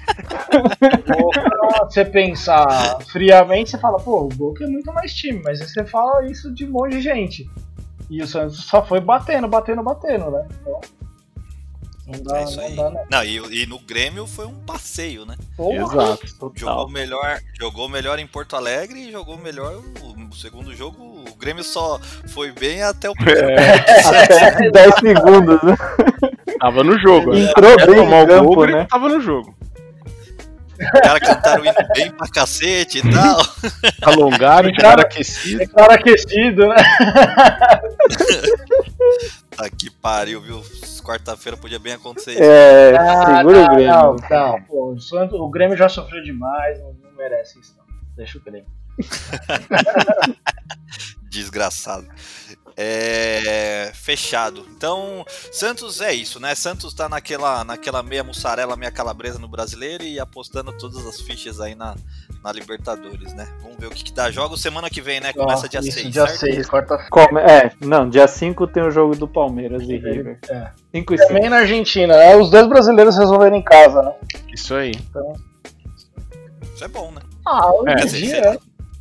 [1.19, 5.69] Boca, você pensar friamente, você fala, pô, o Boca é muito mais time, mas aí
[5.69, 7.51] você fala isso de um monte de gente.
[8.11, 10.47] E o Santos só foi batendo, batendo, batendo, né?
[10.63, 10.81] Então.
[12.09, 12.77] Não dá, É isso não aí.
[12.77, 13.05] dá, não.
[13.11, 15.35] Não, e, e no Grêmio foi um passeio, né?
[15.57, 15.75] Porra.
[16.05, 16.27] Exato.
[16.27, 16.89] Jogou Total.
[16.89, 21.25] melhor, jogou melhor em Porto Alegre e jogou melhor o, o segundo jogo.
[21.29, 23.49] O Grêmio só foi bem até o primeiro.
[23.51, 25.77] Até 10 segundos, né?
[26.59, 27.33] Tava no jogo.
[27.33, 27.41] né?
[27.41, 28.87] Entrou Até bem tomar o gol, campo, o Grêmio né?
[28.91, 29.55] tava no jogo.
[30.81, 33.41] Os caras cantaram indo bem pra cacete e tal.
[34.01, 35.63] Alongaram, tiveram aquecido.
[35.63, 36.77] É claro aquecido, né?
[39.57, 40.63] Tá que pariu, viu?
[41.03, 42.43] Quarta-feira podia bem acontecer isso.
[42.43, 43.93] É, Ah, segura não, o Grêmio.
[43.93, 47.85] Não, não, pô, o, Santos, o Grêmio já sofreu demais, não, não merece isso, não.
[48.17, 48.67] Deixa o Grêmio.
[51.31, 52.07] Desgraçado.
[52.81, 54.65] É, fechado.
[54.71, 56.55] Então, Santos é isso, né?
[56.55, 61.61] Santos tá naquela, naquela meia mussarela, meia calabresa no brasileiro e apostando todas as fichas
[61.61, 61.97] aí na,
[62.43, 63.49] na Libertadores, né?
[63.63, 64.31] Vamos ver o que, que dá.
[64.31, 65.33] Jogo semana que vem, né?
[65.33, 66.13] Começa dia isso, 6.
[66.13, 66.55] Dia certo?
[66.55, 67.11] 6, quarta-feira.
[67.11, 70.39] Come- É, não, dia 5 tem o jogo do Palmeiras e River.
[70.49, 70.71] É.
[70.95, 71.29] 5 e 6.
[71.29, 74.13] Também na Argentina, é os dois brasileiros resolveram em casa, né?
[74.55, 74.93] Isso aí.
[76.75, 77.21] Isso é bom, né?
[77.45, 78.59] Ah, hoje É, em sim, dia,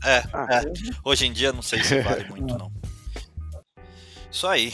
[0.08, 0.18] É,
[0.58, 0.62] é.
[1.04, 2.72] Hoje em dia não sei se vale muito, não.
[4.32, 4.74] Isso aí.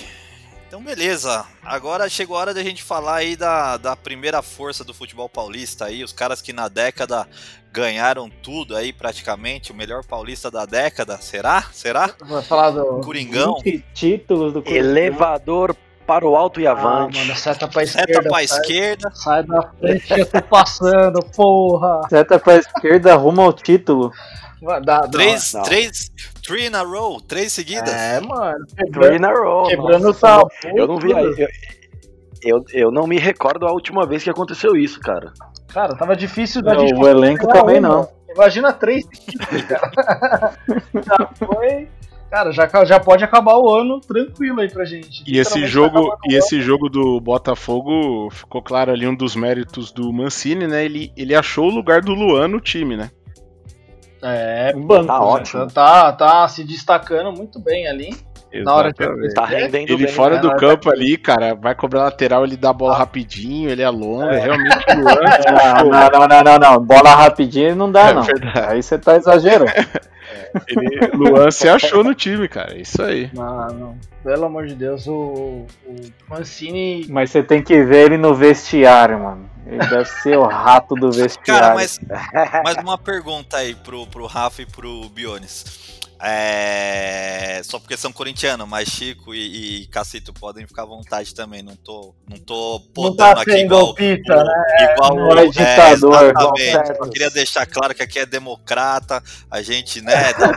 [0.67, 1.45] Então, beleza.
[1.63, 5.85] Agora chegou a hora da gente falar aí da, da primeira força do futebol paulista
[5.85, 7.27] aí, os caras que na década
[7.71, 11.63] ganharam tudo aí praticamente, o melhor paulista da década, será?
[11.71, 12.11] Será?
[12.25, 13.55] Vai falar do Coringão.
[13.63, 14.87] 20 títulos do Corinthians.
[14.87, 15.75] Elevador
[16.07, 17.17] para o alto e Ah, avante.
[17.19, 18.21] mano, seta pra Seta esquerda.
[18.29, 19.11] pra sai, esquerda.
[19.13, 22.01] sai da frente que eu tô passando, porra.
[22.09, 24.11] Seta pra esquerda rumo ao título.
[24.63, 25.63] Vai dar- Três, não.
[25.63, 26.09] três,
[26.45, 27.93] three in a row, três seguidas.
[27.93, 28.65] É, mano.
[28.93, 29.67] Three in a row.
[29.67, 30.49] quebrando o tabu.
[30.75, 31.11] Eu não vi.
[31.11, 31.47] Eu,
[32.41, 35.33] eu, eu não me recordo a última vez que aconteceu isso, cara.
[35.73, 37.87] Cara, tava difícil da gente o elenco também uma.
[37.89, 38.09] não.
[38.33, 39.05] Imagina três
[39.67, 39.91] cara.
[41.05, 41.87] já foi.
[42.31, 45.23] Cara, já, já pode acabar o ano tranquilo aí pra gente.
[45.27, 50.11] E esse jogo, e esse jogo do Botafogo ficou claro ali um dos méritos do
[50.11, 50.83] Mancini, né?
[50.83, 53.11] Ele, ele achou o lugar do Luan no time, né?
[54.23, 55.07] É, Um banco.
[55.07, 55.25] Tá né?
[55.25, 55.67] ótimo.
[55.67, 58.15] tá, tá se destacando muito bem ali.
[58.63, 59.33] Na hora que Exatamente.
[59.33, 60.13] Tá rendendo Ele bem.
[60.13, 60.41] fora né?
[60.41, 60.55] do né?
[60.59, 64.39] campo ali, cara, vai cobrar lateral, ele dá a bola rapidinho, ele alonga, É.
[64.41, 66.85] realmente o Luan Ah, achou, não, não, não, não, não.
[66.85, 68.21] Bola rapidinho não dá, É não.
[68.21, 68.59] verdade.
[68.73, 69.71] Aí você tá exagerando.
[70.67, 73.27] ele, Luan se achou no time, cara, é isso aí.
[73.33, 73.97] Não, não.
[74.23, 75.95] Pelo amor de Deus, o, o
[76.29, 77.07] Mancini.
[77.09, 79.49] Mas você tem que ver ele no vestiário, mano.
[79.65, 81.61] Ele deve ser o rato do vestiário.
[81.61, 81.99] Cara, mas,
[82.63, 86.01] mas uma pergunta aí pro, pro Rafa e pro Bionis.
[86.25, 91.61] É, só porque são corintianos, mas Chico e, e Cacito podem ficar à vontade também.
[91.61, 94.93] Não tô, não tô Não podando tá aqui igual, pita, né?
[94.93, 96.23] igual não é ditador.
[96.23, 96.97] exatamente.
[96.97, 100.53] Só queria deixar claro que aqui é democrata, a gente, né, dá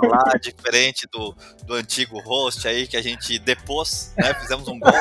[0.00, 4.96] falar, diferente do, do antigo host aí, que a gente depôs, né, fizemos um golpe.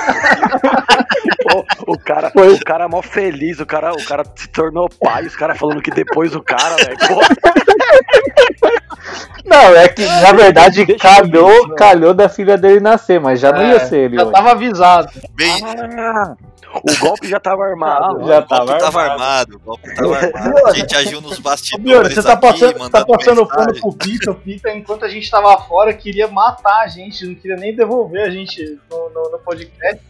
[1.54, 2.52] O, o cara, Foi.
[2.52, 5.84] o cara é mó feliz, o cara, o cara se tornou pai, os caras falando
[5.84, 6.98] que depois o cara, velho.
[9.44, 11.76] Não, é que na verdade Deixa calhou, isso, né?
[11.78, 14.32] calhou da filha dele nascer, mas já não ia É, ser ele Já hoje.
[14.34, 15.10] tava avisado.
[15.34, 16.36] Bem, Ah,
[16.84, 18.26] o golpe já tava armado.
[18.28, 19.22] Já o golpe tava tava armado.
[19.24, 20.68] armado, o golpe tava armado.
[20.68, 23.82] A gente agiu nos Ô, bastidores Bione, você tá aqui, passando, tá passando pano mensagem.
[23.82, 24.32] pro Pita.
[24.32, 28.24] O Pita, enquanto a gente tava fora, queria matar a gente, não queria nem devolver
[28.26, 30.02] a gente no, no, no podcast.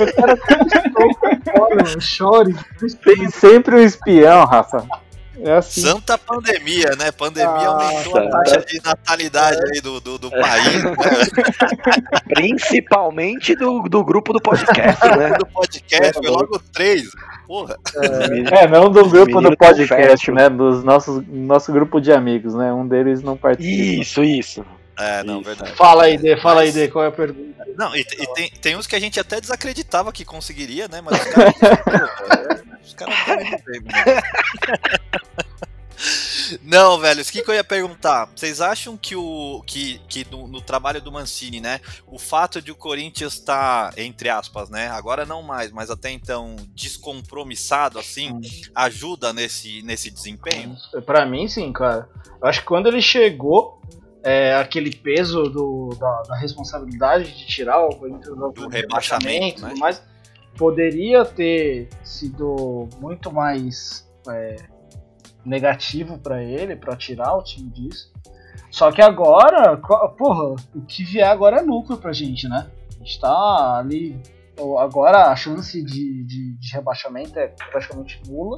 [0.00, 2.54] O cara fora, mano, chore.
[3.04, 4.86] Tem sempre um espião, Rafa.
[5.40, 5.82] É assim.
[5.82, 7.12] Santa pandemia, né?
[7.12, 10.94] Pandemia aumentou a taxa de natalidade aí do, do, do país, né?
[12.34, 15.30] Principalmente do, do grupo do podcast, né?
[15.38, 17.10] Do podcast, foi logo três.
[17.46, 17.76] Porra.
[18.52, 20.48] É, não do grupo do podcast, né?
[20.48, 22.72] Dos nossos nosso grupo de amigos, né?
[22.72, 24.02] Um deles não participa.
[24.02, 24.64] Isso, isso.
[24.98, 25.44] É, não, Isso.
[25.44, 25.76] verdade.
[25.76, 27.64] Fala aí, Dê, fala aí, Dê, qual é a pergunta?
[27.76, 31.00] Não, e, e tem, tem uns que a gente até desacreditava que conseguiria, né?
[31.02, 31.54] Mas os caras.
[31.84, 33.92] Pô, os caras estão indo bem, né?
[36.62, 38.28] Não, velho, o que, que eu ia perguntar?
[38.34, 42.70] Vocês acham que o que, que no, no trabalho do Mancini, né, o fato de
[42.70, 48.40] o Corinthians estar, entre aspas, né, agora não mais, mas até então descompromissado assim,
[48.74, 50.76] ajuda nesse, nesse desempenho?
[51.04, 52.08] Pra mim, sim, cara.
[52.40, 53.75] Eu acho que quando ele chegou,
[54.26, 59.62] é, aquele peso do, da, da responsabilidade de tirar o Corinthians do, Do rebaixamento, e
[59.62, 59.68] né?
[59.68, 60.02] tudo mais,
[60.58, 64.56] poderia ter sido muito mais é,
[65.44, 68.12] negativo pra ele, pra tirar o time disso.
[68.68, 72.68] Só que agora, porra, o que vier agora é lucro pra gente, né?
[72.96, 74.20] A gente tá ali.
[74.80, 78.56] Agora a chance de, de, de rebaixamento é praticamente nula.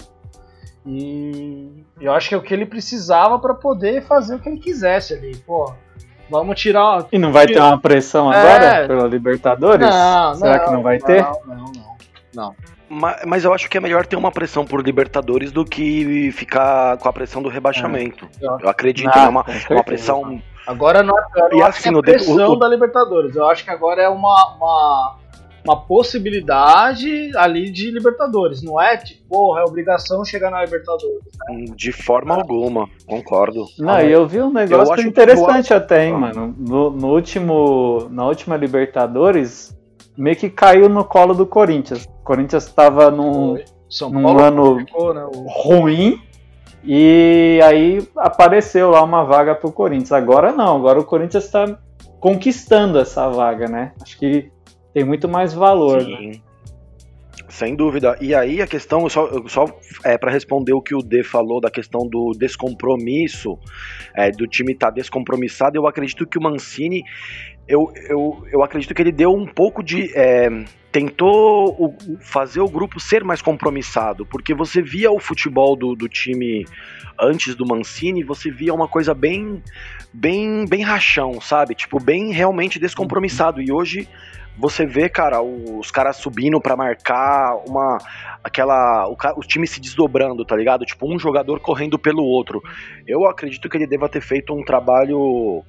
[0.88, 4.59] E eu acho que é o que ele precisava pra poder fazer o que ele
[4.59, 5.37] quisesse ali.
[5.46, 5.70] Pô,
[6.31, 7.07] vamos tirar.
[7.12, 8.37] E não vai ter uma pressão É.
[8.37, 9.87] agora pela Libertadores?
[9.88, 11.22] Não, Será que não vai ter?
[11.22, 11.96] Não, não, não.
[12.35, 12.55] não.
[12.90, 16.96] Ma- Mas eu acho que é melhor ter uma pressão por Libertadores do que ficar
[16.96, 18.27] com a pressão do rebaixamento.
[18.42, 18.46] É.
[18.64, 20.40] Eu acredito, Ah, é uma, uma pressão.
[20.66, 23.37] Agora não é, eu não E acho assim, que é pressão o- o- da Libertadores.
[23.37, 25.16] Eu acho que agora é uma, uma,
[25.68, 28.62] uma possibilidade ali de Libertadores.
[28.62, 31.20] Não é tipo, porra, é obrigação chegar na Libertadores.
[31.76, 33.66] De forma alguma, concordo.
[33.78, 36.54] Não, e eu vi um negócio interessante até, hein, mano.
[36.59, 39.76] No, no último, na última Libertadores,
[40.16, 42.04] meio que caiu no colo do Corinthians.
[42.04, 43.59] O Corinthians estava num,
[43.90, 45.24] São num Paulo ano ficou, né?
[45.24, 45.46] O...
[45.48, 46.18] ruim
[46.83, 50.12] e aí apareceu lá uma vaga pro Corinthians.
[50.12, 51.78] Agora não, agora o Corinthians está
[52.20, 53.92] conquistando essa vaga, né?
[54.02, 54.50] Acho que
[54.98, 56.02] tem muito mais valor.
[56.02, 56.16] né?
[56.32, 56.42] Sim.
[57.48, 58.16] Sem dúvida.
[58.20, 59.64] E aí a questão, só, só
[60.04, 63.56] é para responder o que o D falou da questão do descompromisso,
[64.14, 67.02] é, do time estar descompromissado, eu acredito que o Mancini
[67.66, 70.11] eu, eu, eu acredito que ele deu um pouco de.
[70.16, 70.48] É,
[70.90, 76.08] tentou o- fazer o grupo ser mais compromissado, porque você via o futebol do, do
[76.08, 76.64] time
[77.20, 79.62] antes do Mancini, você via uma coisa bem,
[80.12, 81.74] bem, bem rachão, sabe?
[81.74, 83.61] Tipo, bem realmente descompromissado.
[83.61, 84.08] E hoje
[84.59, 87.99] você vê, cara, os caras subindo pra marcar uma
[88.42, 90.85] aquela o, o time se desdobrando, tá ligado?
[90.85, 92.61] Tipo, um jogador correndo pelo outro.
[93.07, 95.62] Eu acredito que ele deva ter feito um trabalho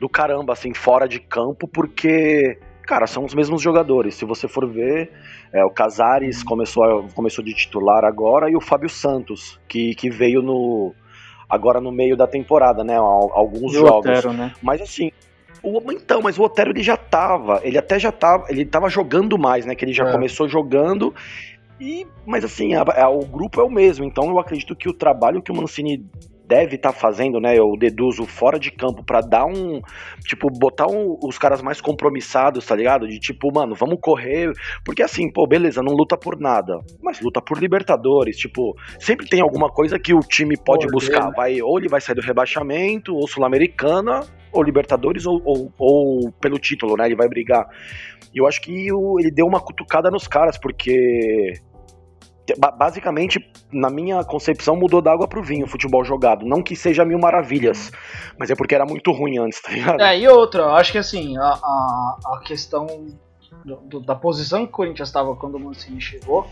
[0.00, 4.16] do caramba, assim, fora de campo, porque, cara, são os mesmos jogadores.
[4.16, 5.10] Se você for ver,
[5.52, 10.42] é, o Casares começou, começou de titular agora e o Fábio Santos, que, que veio
[10.42, 10.92] no
[11.48, 12.96] agora no meio da temporada, né?
[12.96, 14.10] al- Alguns E jogos.
[14.10, 14.52] Otero, né?
[14.60, 15.12] Mas assim,
[15.64, 19.38] o, então, mas o Otero ele já tava, ele até já tava, ele tava jogando
[19.38, 19.74] mais, né?
[19.74, 20.12] Que ele já É.
[20.12, 21.14] começou jogando.
[21.80, 24.92] E, mas assim, a- a- o grupo é o mesmo, então eu acredito que o
[24.94, 26.04] trabalho que o Mancini
[26.46, 27.58] deve estar fazendo, né?
[27.58, 29.80] Eu deduzo fora de campo pra dar um,
[30.26, 33.08] tipo, botar um- os caras mais compromissados, tá ligado?
[33.08, 34.52] De tipo, mano, vamos correr,
[34.84, 39.40] porque assim, pô, beleza, não luta por nada, mas luta por Libertadores, tipo, sempre tem
[39.40, 41.32] alguma coisa que o time pode buscar, né?
[41.34, 44.20] vai ou ele vai sair do rebaixamento, ou Sul-Americana,
[44.54, 47.06] ou Libertadores, ou, ou, ou pelo título, né?
[47.06, 47.66] Ele vai brigar.
[48.34, 51.54] E eu acho que o- ele deu uma cutucada nos caras, porque
[52.58, 53.38] ba- basicamente,
[53.72, 56.44] na minha concepção, mudou da água pro vinho o futebol jogado.
[56.46, 57.90] Não que seja mil maravilhas,
[58.38, 60.00] mas é porque era muito ruim antes, tá ligado?
[60.00, 62.86] É, e outra, acho que assim, a, a, a questão
[63.64, 66.46] do- do- da posição que o Corinthians estava quando o Mancini chegou,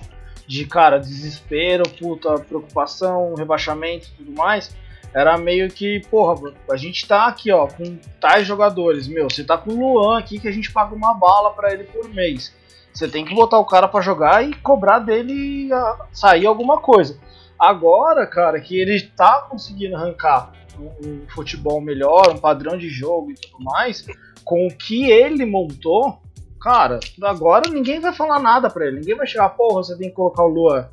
[0.46, 4.74] de cara, desespero, puta, preocupação, rebaixamento e tudo mais,
[5.14, 9.58] era meio que, porra, a gente tá aqui, ó, com tais jogadores, meu, você tá
[9.58, 12.54] com o Luan aqui que a gente paga uma bala pra ele por mês.
[12.94, 17.18] Você tem que botar o cara pra jogar e cobrar dele ah, sair alguma coisa.
[17.58, 23.30] Agora, cara, que ele tá conseguindo arrancar um, um futebol melhor, um padrão de jogo
[23.30, 24.06] e tudo mais,
[24.44, 26.20] com o que ele montou,
[26.60, 29.00] cara, agora ninguém vai falar nada pra ele.
[29.00, 30.88] Ninguém vai chegar, porra, você tem que colocar o Luan.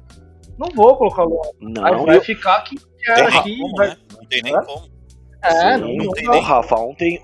[0.58, 1.50] Não vou colocar o Luan.
[1.60, 3.88] Não, Aí vai eu- ficar aqui, tem aqui, vai.
[3.90, 3.98] né?
[4.32, 4.90] Não tem nem como.
[5.42, 6.36] É, Sim, não, não não tem vai.
[6.36, 7.22] nem Rafa, ontem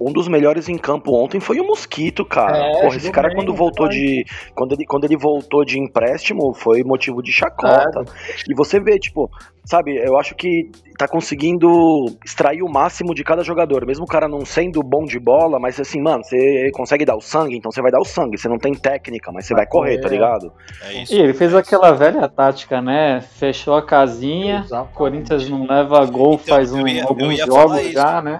[0.00, 2.56] um dos melhores em campo ontem foi o Mosquito, cara.
[2.58, 6.52] É, Porra, esse cara bem, quando voltou de quando ele quando ele voltou de empréstimo
[6.54, 8.04] foi motivo de chacota.
[8.48, 9.30] E você vê, tipo,
[9.64, 11.68] sabe, eu acho que tá conseguindo
[12.24, 15.78] extrair o máximo de cada jogador, mesmo o cara não sendo bom de bola, mas
[15.80, 18.38] assim, mano, você consegue dar o sangue, então você vai dar o sangue.
[18.38, 20.10] Você não tem técnica, mas você vai correr, tá É.
[20.10, 20.52] ligado?
[20.82, 21.14] É isso.
[21.14, 23.20] E ele fez aquela velha tática, né?
[23.20, 24.94] Fechou a casinha, Exatamente.
[24.94, 27.92] Corinthians não leva gol Então, faz um- ia- alguns jogos isso.
[27.92, 28.38] já, né?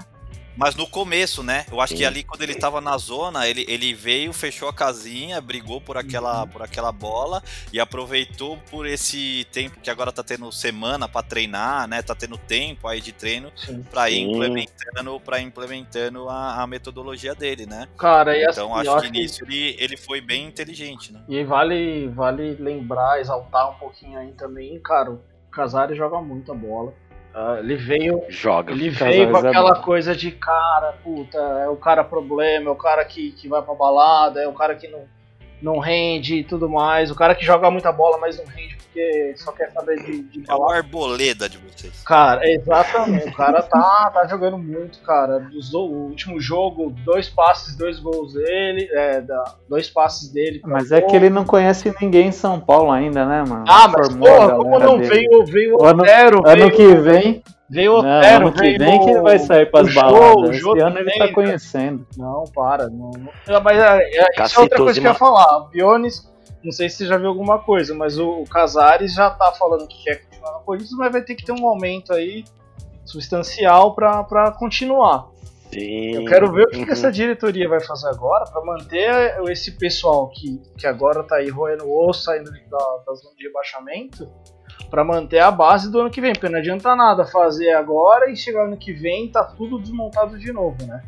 [0.57, 1.66] Mas no começo, né?
[1.71, 2.07] Eu acho que Sim.
[2.07, 6.42] ali quando ele tava na zona, ele, ele veio, fechou a casinha, brigou por aquela,
[6.42, 6.49] Uhum.
[6.49, 7.42] por aquela bola
[7.73, 12.01] e aproveitou por esse tempo que agora tá tendo semana pra treinar, né?
[12.03, 13.83] Tá tendo tempo aí de treino Sim.
[13.90, 14.31] pra ir Sim.
[14.33, 17.87] implementando, pra implementando a, a metodologia dele, né?
[17.99, 21.23] Cara, e Então assim, acho, que nisso ele, ele foi bem inteligente, né?
[21.29, 26.92] E vale, vale lembrar, exaltar um pouquinho aí também, cara, o Casares joga muita bola.
[27.38, 28.72] Ah, ele veio, Joga.
[28.72, 29.83] ele veio com é aquela bom.
[29.83, 33.75] coisa de cara, puta, é o cara problema, é o cara que, que vai pra
[33.75, 35.07] balada, é o cara que não,
[35.62, 39.35] não rende e tudo mais, o cara que joga muita bola, mas não rende porque
[39.37, 40.77] só quer saber de, de É balada.
[40.77, 42.03] arboleda de vocês.
[42.03, 43.29] Cara, exatamente.
[43.29, 45.38] O cara tá, tá jogando muito, cara.
[45.40, 48.88] Dos- O último jogo, dois passes, dois gols dele.
[48.92, 50.62] É, da- dois passes dele.
[50.64, 51.11] Mas é gol.
[51.11, 53.64] que ele não conhece ninguém em São Paulo ainda, né, mano?
[53.69, 55.11] Ah, mas Formou porra, como não dele.
[55.29, 59.00] veio, veio o Ano- Otero, Ano veio, que vem, veio o não, Otero, veio vem
[59.00, 60.50] que ele vai sair pras o Jô, baladas.
[60.50, 61.33] o Jô Esse ano ele tá cara.
[61.33, 62.07] conhecendo.
[62.16, 62.88] Não, para.
[62.88, 65.59] Não, não- Mas é, é, isso é outra coisa que eu ia falar.
[65.59, 66.31] O Bionis,
[66.62, 69.87] não sei se você já viu alguma coisa, mas o, o Casares já tá falando
[69.87, 72.44] que quer continuar no Corinthians, mas vai ter que ter um aumento aí
[73.05, 75.29] substancial pra, pra continuar.
[75.72, 76.14] Sim.
[76.14, 76.85] Eu quero ver o que, Uhum.
[76.85, 81.48] que essa diretoria vai fazer agora pra manter esse pessoal que, que agora tá aí
[81.50, 84.29] roendo o osso, saindo da, da zona de rebaixamento,
[84.91, 86.33] pra manter a base do ano que vem.
[86.33, 90.53] Porque não adianta nada fazer agora e chegar ano que vem tá tudo desmontado de
[90.53, 91.03] novo, né?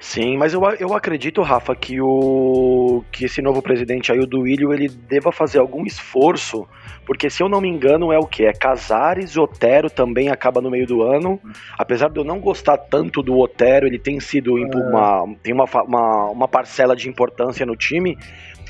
[0.00, 4.72] Sim, mas eu, eu acredito, Rafa, que o que esse novo presidente aí, o Duílio,
[4.72, 6.66] ele deva fazer algum esforço,
[7.04, 8.44] porque se eu não me engano é o que?
[8.46, 11.38] É Casares, Otero também acaba no meio do ano.
[11.76, 15.64] Apesar de eu não gostar tanto do Otero, ele tem sido impo- uma, tem uma,
[15.84, 18.16] uma, uma parcela de importância no time.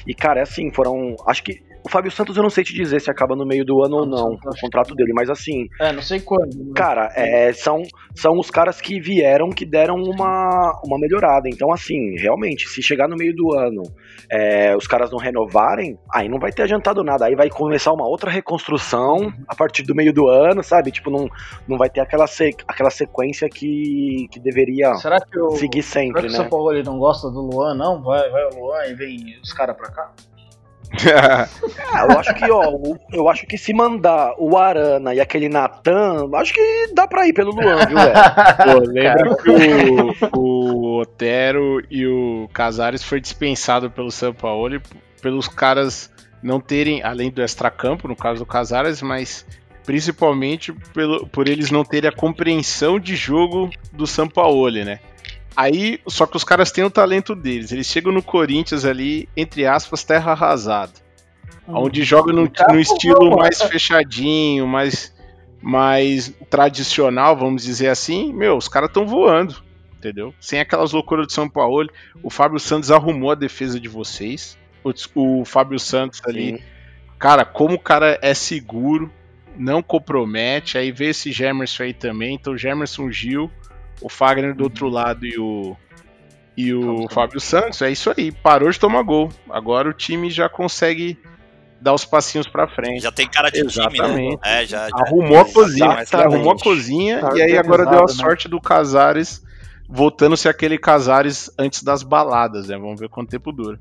[0.06, 1.14] E, cara, é assim, foram.
[1.26, 1.67] Acho que.
[1.84, 4.06] O Fábio Santos eu não sei te dizer se acaba no meio do ano ou
[4.06, 6.72] não, o contrato dele, mas assim, É, não sei quando.
[6.74, 7.82] Cara, é, são,
[8.14, 11.48] são os caras que vieram, que deram uma, uma melhorada.
[11.48, 13.82] Então, assim, realmente, se chegar no meio do ano,
[14.30, 17.26] é, os caras não renovarem, aí não vai ter adiantado nada.
[17.26, 20.90] Aí vai começar uma outra reconstrução a partir do meio do ano, sabe?
[20.90, 21.28] Tipo, não,
[21.66, 26.04] não vai ter aquela, se, aquela sequência que, que deveria Será que o, seguir será
[26.04, 26.36] sempre, que o né?
[26.36, 28.02] São Paulo ele não gosta do Luan, não?
[28.02, 30.12] Vai, vai o Luan e vem os caras pra cá?
[31.92, 32.78] Ah, eu acho que, ó,
[33.12, 37.32] eu acho que se mandar o Arana e aquele Natan, acho que dá pra ir
[37.32, 38.14] pelo Luan, viu, velho?
[38.64, 44.80] Pô, lembra que o, o Otero e o Casares foi dispensado pelo São Paulo
[45.20, 46.10] pelos caras
[46.42, 49.44] não terem, além do extracampo, no caso do Casares, mas
[49.84, 55.00] principalmente pelo, por eles não terem a compreensão de jogo do São Paulo, né?
[55.58, 57.72] Aí, só que os caras têm o talento deles.
[57.72, 60.92] Eles chegam no Corinthians ali, entre aspas, terra arrasada.
[61.66, 65.12] Onde joga no, no estilo mais fechadinho, mais,
[65.60, 68.32] mais tradicional, vamos dizer assim.
[68.32, 69.56] Meu, os caras estão voando,
[69.96, 70.32] entendeu?
[70.40, 71.90] Sem aquelas loucuras de São Paulo.
[72.22, 74.56] O Fábio Santos arrumou a defesa de vocês.
[74.84, 74.92] O,
[75.40, 76.62] o Fábio Santos ali.
[77.18, 79.10] Cara, como o cara é seguro,
[79.56, 80.78] não compromete.
[80.78, 82.36] Aí vê esse Gemerson aí também.
[82.36, 83.50] Então, Gemerson Gil,
[84.00, 85.76] o Fagner do outro lado e o.
[86.56, 88.32] E o Fábio Santos, é isso aí.
[88.32, 89.28] Parou de tomar gol.
[89.48, 91.16] Agora o time já consegue
[91.80, 93.00] dar os passinhos pra frente.
[93.00, 94.34] Já tem cara de time, Exatamente.
[94.34, 94.40] né?
[94.62, 94.96] É, já, já.
[95.06, 96.00] Arrumou a cozinha.
[96.02, 96.34] Exatamente.
[96.34, 98.08] Arrumou a cozinha Tá e aí agora deu a né?
[98.08, 99.40] sorte do Casares
[99.88, 102.76] voltando a ser aquele Casares antes das baladas, né?
[102.76, 103.78] Vamos ver quanto tempo dura.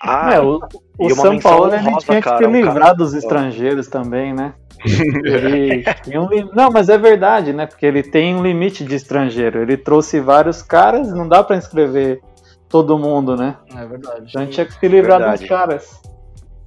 [0.00, 0.60] Ah, É, o,
[0.98, 4.32] o e São Paulo ele honrosa, tinha que cara, se um cara- dos estrangeiros também,
[4.32, 4.54] né?
[5.24, 7.66] Ele tinha um lim- Não, mas é verdade, né?
[7.66, 9.60] Porque ele tem um limite de estrangeiro.
[9.62, 12.20] Ele trouxe vários caras, não dá pra inscrever
[12.68, 13.56] todo mundo, né?
[13.74, 14.26] É verdade.
[14.28, 16.00] Então tinha que se livrar dos caras.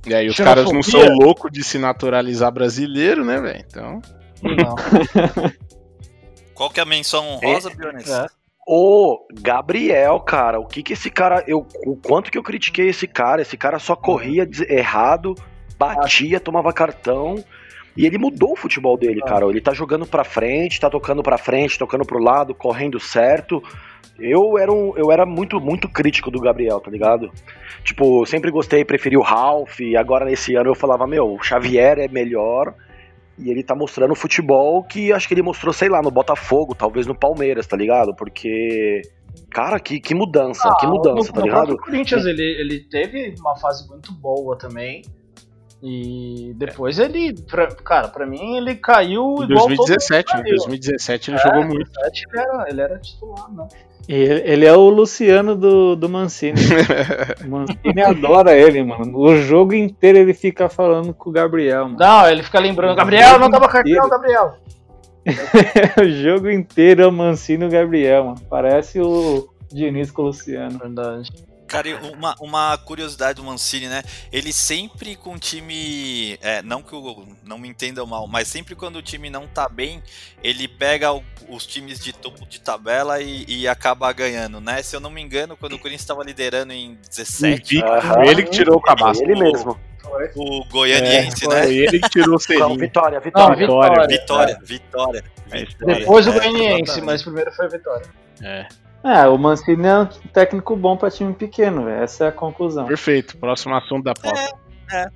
[0.06, 3.64] E aí os caras não são loucos de se naturalizar brasileiro, né, velho?
[3.68, 4.02] Então.
[4.42, 4.76] Não.
[6.54, 8.10] Qual que é a menção honrosa, Bionis?
[8.10, 8.26] É.
[8.68, 11.44] Ô, Gabriel, cara, o que que esse cara.
[11.48, 13.42] Eu, o quanto que eu critiquei esse cara?
[13.42, 15.36] Esse cara só corria des- errado,
[15.78, 17.44] batia, tomava cartão.
[17.96, 19.46] E ele mudou o futebol dele, cara.
[19.48, 23.62] Ele tá jogando pra frente, tá tocando pra frente, tocando pro lado, correndo certo.
[24.18, 27.32] Eu era, um, eu era muito, muito crítico do Gabriel, tá ligado?
[27.84, 29.80] Tipo, sempre gostei, preferi o Ralph.
[29.80, 32.74] E agora nesse ano eu falava, meu, o Xavier é melhor.
[33.38, 37.08] E ele tá mostrando futebol que acho que ele mostrou, sei lá, no Botafogo, talvez
[37.08, 38.16] no Palmeiras, tá ligado?
[38.16, 39.02] Porque,
[39.50, 41.68] cara, que, que mudança, que mudança, no, tá ligado?
[41.68, 45.02] próprio Corinthians ele, ele teve uma fase muito boa também.
[45.84, 50.44] E depois ele, pra- cara, pra mim ele caiu Em igual 2017, todo em mundo
[50.50, 50.58] caiu.
[50.58, 51.92] 2017 ele É, jogou muito.
[51.92, 53.68] 2017 Ele era, ele era titular, né?
[54.08, 56.60] E ele, ele é o Luciano do, do Mancini.
[57.46, 59.18] o Mancini adora ele, mano.
[59.18, 61.98] O jogo inteiro ele fica falando com o Gabriel, mano.
[62.00, 64.54] Não, ele fica lembrando, Gabriel, não tava cartão, Gabriel.
[66.02, 68.42] o jogo inteiro é o Mancini e o Gabriel, mano.
[68.50, 70.78] Parece o Diniz com o Luciano.
[70.80, 71.30] Verdade.
[71.72, 74.04] Cara, e uma, uma curiosidade do Mancini, né?
[74.32, 76.38] Ele sempre com o time.
[76.42, 77.26] É, não que o.
[77.46, 80.04] Não me entendam mal, mas sempre quando o time não tá bem,
[80.44, 84.84] ele pega o- os times de topo de tabela e, e acaba ganhando, né?
[84.84, 88.14] Se eu não me engano, quando o Corinthians estava liderando em 17, Invicto, Aham.
[88.16, 89.24] Foi ele que tirou o cabaço.
[89.24, 89.80] Ele mesmo.
[90.36, 91.64] o Goianiense, né?
[91.64, 92.78] Foi ele que tirou o Não, selinho.
[92.78, 93.56] Vitória, Não, Vitória.
[93.58, 94.08] Vitória.
[94.08, 95.24] Vitória, vitória.
[95.52, 95.96] É, vitória.
[95.96, 97.06] Depois o É, Goianiense, exatamente.
[97.06, 98.06] mas primeiro foi a Vitória.
[98.42, 98.68] É,
[99.04, 102.04] É, o Mancini é um técnico bom pra time pequeno, velho.
[102.04, 102.86] Essa é a conclusão.
[102.86, 103.38] perfeito.
[103.38, 104.54] Próximo assunto da pauta.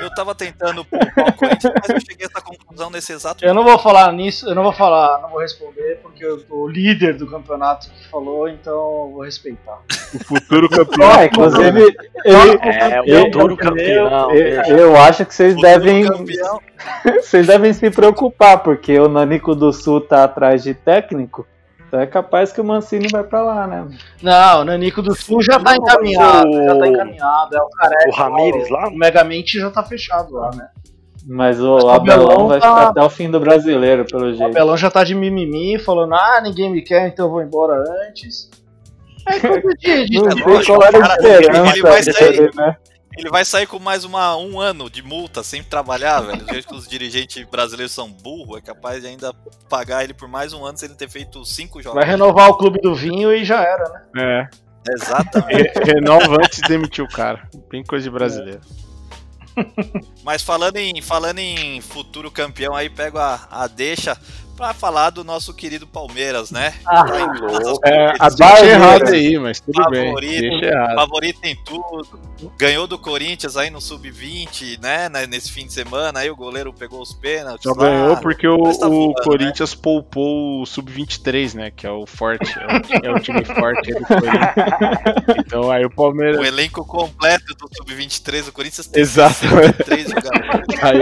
[0.00, 3.52] Eu tava tentando poupar o Corinthians, mas eu cheguei a essa conclusão nesse exato Eu
[3.52, 7.16] não vou falar nisso, eu não vou falar, não vou responder, porque eu- o líder
[7.16, 9.78] do campeonato que falou, então eu vou respeitar.
[10.14, 11.10] O futuro campeão.
[11.12, 11.80] É, inclusive,
[12.24, 14.30] ele, É, o eu- futuro campeão.
[14.34, 16.60] eu, eu acho que vocês devem, campeão.
[17.22, 21.46] vocês devem se preocupar, porque o Nanico do Sul tá atrás de técnico.
[21.94, 23.86] Então é capaz que o Mancini vai pra lá, né?
[24.20, 28.08] Não, o Nanico do Sul já tá encaminhado, o- já tá encaminhado, é o careca.
[28.08, 28.88] O Ramires lá?
[28.88, 30.66] O Megamente já tá fechado lá, né?
[31.24, 34.24] Mas o Mas o Abelão Abelão vai tá- ficar até o fim do brasileiro, pelo
[34.26, 34.50] O jeito.
[34.50, 38.50] Abelão já tá de mimimi, falando, ah, ninguém me quer, então eu vou embora antes.
[39.28, 42.76] É coisa de, de Não sei qual era a esperança ele vai sair- né?
[43.16, 46.44] Ele vai sair com mais uma, um ano de multa sem trabalhar, velho.
[46.44, 49.32] Do jeito que os dirigentes brasileiros são burros, é capaz de ainda
[49.68, 51.98] pagar ele por mais um ano se ele ter feito cinco jogos.
[52.00, 54.48] Vai renovar o clube do vinho e já era, né?
[54.50, 54.64] É.
[54.92, 55.78] Exatamente.
[55.78, 57.48] Re- Renova antes de demitir o cara.
[57.70, 58.60] Bem coisa de brasileiro.
[60.24, 64.18] Mas falando em, falando em futuro campeão, aí pego a, a deixa
[64.56, 66.74] Pra falar do nosso querido Palmeiras, né?
[66.86, 67.04] Ah,
[67.84, 68.36] É, a competições.
[68.36, 70.06] deixa errado aí, mas tudo bem.
[70.06, 70.94] Favorito, errado.
[70.94, 72.20] favorito em tudo.
[72.58, 75.08] Ganhou do Corinthians aí no Sub-20, né?
[75.08, 76.20] né, Nesse fim de semana.
[76.20, 77.62] Aí o goleiro pegou os pênaltis.
[77.64, 77.86] Só lá.
[77.88, 79.14] ganhou porque o, tá o voando, né?
[79.24, 81.70] Corinthians poupou o Sub-23, né?
[81.74, 82.52] Que é o forte.
[82.58, 85.36] É o, é o time forte aí do Corinthians.
[85.46, 86.38] Então aí o Palmeiras.
[86.40, 89.84] O elenco completo do Sub-23, o Corinthians tem Exatamente.
[89.84, 90.82] três jogadores.
[90.82, 91.00] Aí,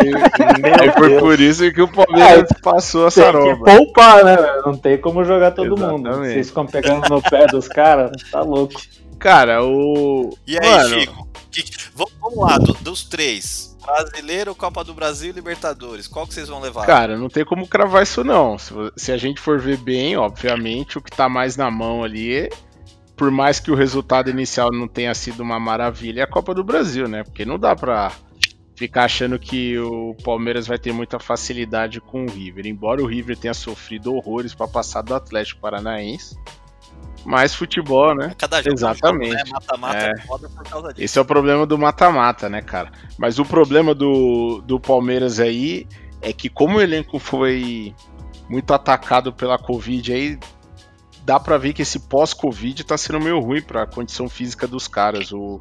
[0.80, 4.36] aí foi por isso que o Palmeiras passou a Tem que poupar, né?
[4.64, 6.08] Não tem como jogar todo mundo.
[6.08, 6.32] Exatamente.
[6.34, 8.80] Vocês ficam pegando no pé dos caras, tá louco.
[9.18, 10.36] Cara, o.
[10.46, 11.28] E aí, Mano, Chico?
[11.50, 11.64] que-
[11.94, 13.70] vamos, lá, do- dos três.
[13.84, 16.06] Brasileiro, Copa do Brasil e Libertadores.
[16.06, 16.86] Qual que vocês vão levar?
[16.86, 18.56] Cara, não tem como cravar isso não.
[18.56, 22.32] Se, se a gente for ver bem, obviamente, o que tá mais na mão ali,
[22.32, 22.48] é-
[23.16, 26.62] por mais que o resultado inicial não tenha sido uma maravilha, é a Copa do
[26.64, 27.24] Brasil, né?
[27.24, 28.12] Porque não dá pra
[28.82, 32.66] ficar achando que o Palmeiras vai ter muita facilidade com o River.
[32.66, 36.36] Embora o River tenha sofrido horrores pra passar do Atlético Paranaense.
[37.24, 38.34] Mas futebol, né?
[38.36, 39.34] Cada jogo é jogo, Exatamente.
[39.34, 39.42] né?
[39.94, 40.10] É.
[40.10, 41.04] é foda por causa disso.
[41.04, 42.90] Esse é o problema do mata-mata, né, cara?
[43.16, 45.86] Mas o problema do, do Palmeiras aí
[46.20, 47.94] é que como o elenco foi
[48.48, 50.40] muito atacado pela Covid aí,
[51.24, 55.30] dá pra ver que esse pós-Covid tá sendo meio ruim pra condição física dos caras.
[55.30, 55.60] O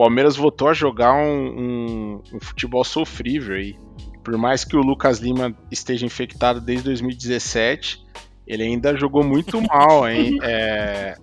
[0.00, 3.76] Palmeiras voltou a jogar um, um- um futebol sofrível aí.
[4.24, 8.02] Por mais que o Lucas Lima esteja infectado desde 2017,
[8.46, 10.38] ele ainda jogou muito mal, hein?
[10.42, 11.16] É,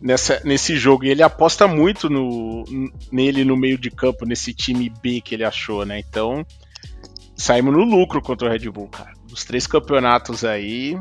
[0.00, 1.04] nessa, nesse jogo.
[1.04, 2.62] E ele aposta muito no,
[3.10, 5.98] nele no meio de campo, nesse time B que ele achou, né?
[5.98, 6.46] Então,
[7.36, 9.12] saímos no lucro contra o Red Bull, cara.
[9.26, 10.96] Dos três campeonatos aí,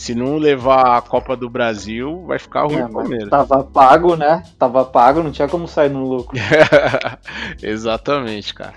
[0.00, 3.28] se não levar a Copa do Brasil, vai ficar ruim É, mas Palmeiras.
[3.28, 4.42] tava pago, né?
[4.58, 6.38] Tava pago, não tinha como sair no lucro.
[7.62, 8.76] Exatamente, cara.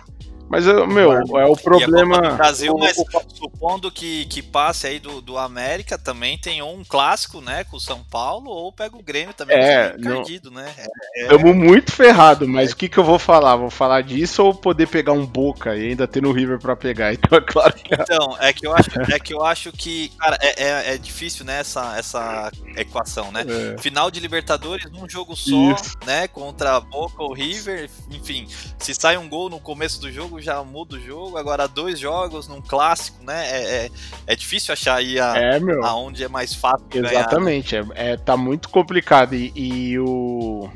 [0.53, 2.21] Mas, eu- meu, é o problema.
[2.21, 2.95] do Brasil, mas
[3.33, 7.77] supondo que, que passe aí do, do América, também tem ou um clássico, né, com
[7.77, 10.71] o São Paulo, ou pega o Grêmio também, É, não- encardido, né?
[11.15, 13.55] É, Tamo muito ferrado, mas o que, que eu vou falar?
[13.55, 17.11] Vou falar disso ou poder pegar um Boca e ainda ter no River pra pegar?
[17.33, 20.37] Então é claro que Então, é que eu acho, é que, eu acho que cara,
[20.39, 23.43] é, é, é difícil, né, essa, essa equação, né?
[23.75, 23.81] É.
[23.81, 25.97] Final de Libertadores, num jogo só, Isso.
[26.05, 28.45] né, contra Boca ou River, enfim,
[28.77, 32.47] se sai um gol no começo do jogo, já muda o jogo, agora dois jogos
[32.47, 33.89] num clássico, né, é, é,
[34.27, 35.83] é difícil achar aí a, É, meu.
[35.83, 37.19] aonde é mais fácil de ganhar, né?
[37.19, 39.33] Exatamente, é, é- tá muito complicado.
[39.33, 40.69] E, e o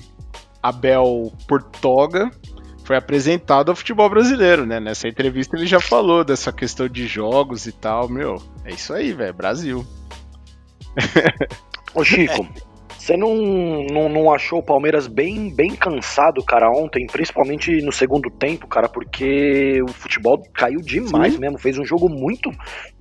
[0.64, 2.32] Abel Portoga
[2.84, 4.80] foi apresentado ao futebol brasileiro, né?
[4.80, 8.08] Nessa entrevista ele já falou dessa questão de jogos e tal.
[8.08, 9.34] Meu, é isso aí, velho.
[9.34, 9.86] Brasil.
[11.94, 12.48] Ô Chico,
[13.08, 13.34] você não,
[13.90, 18.90] não, não achou o Palmeiras bem, bem cansado, cara, ontem, principalmente no segundo tempo, cara,
[18.90, 21.40] porque o futebol caiu demais Sim.
[21.40, 22.52] mesmo, fez um jogo muito,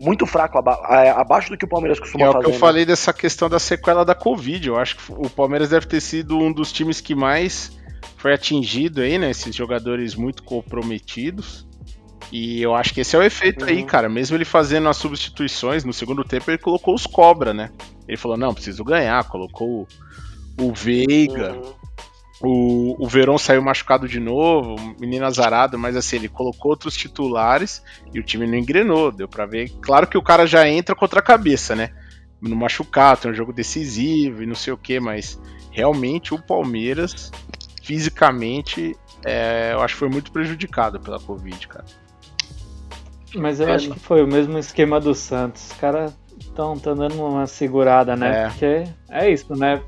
[0.01, 0.79] muito fraco, aba-
[1.21, 2.45] abaixo do que o Palmeiras costuma É o fazer.
[2.45, 2.59] que eu né?
[2.59, 4.69] falei dessa questão da sequela da Covid.
[4.69, 7.77] Eu acho que o Palmeiras deve ter sido um dos times que mais
[8.17, 9.31] foi atingido aí, né?
[9.31, 11.67] Esses jogadores muito comprometidos.
[12.33, 13.87] E eu acho que esse é o efeito aí, Uhum.
[13.87, 14.09] cara.
[14.09, 17.71] Mesmo ele fazendo as substituições, no segundo tempo ele colocou os cobra, né?
[18.07, 19.23] Ele falou, não, preciso ganhar.
[19.25, 19.87] Colocou
[20.59, 21.55] o, o Veiga.
[21.55, 21.75] Uhum.
[22.43, 26.95] O, o Verón saiu machucado de novo, o menino azarado, mas assim, ele colocou outros
[26.95, 27.83] titulares
[28.13, 29.71] e o time não engrenou, deu pra ver.
[29.81, 31.93] Claro que o cara já entra contra a cabeça, né?
[32.39, 35.41] No machucado, tem um jogo decisivo e não sei o que, mas
[35.71, 37.33] realmente o Palmeiras,
[37.83, 38.95] fisicamente,
[39.25, 41.87] é, eu acho que foi muito prejudicado pela Covid, cara.
[43.35, 45.71] Mas eu acho que foi o mesmo esquema do Santos.
[45.71, 46.15] Os caras
[46.75, 48.45] estão dando uma segurada, né?
[48.45, 48.49] É.
[48.49, 49.83] Porque é isso, né?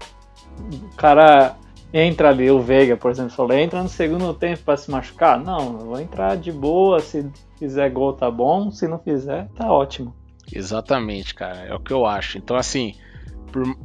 [0.73, 1.57] O cara
[1.93, 5.39] entra ali, o Veiga, por exemplo, falou, entra no segundo tempo pra se machucar?
[5.43, 7.27] Não, eu vou entrar de boa, se
[7.59, 10.14] fizer gol tá bom, se não fizer, tá ótimo.
[10.53, 11.59] Exatamente, cara.
[11.66, 12.39] É o que eu acho.
[12.39, 12.95] Então, assim,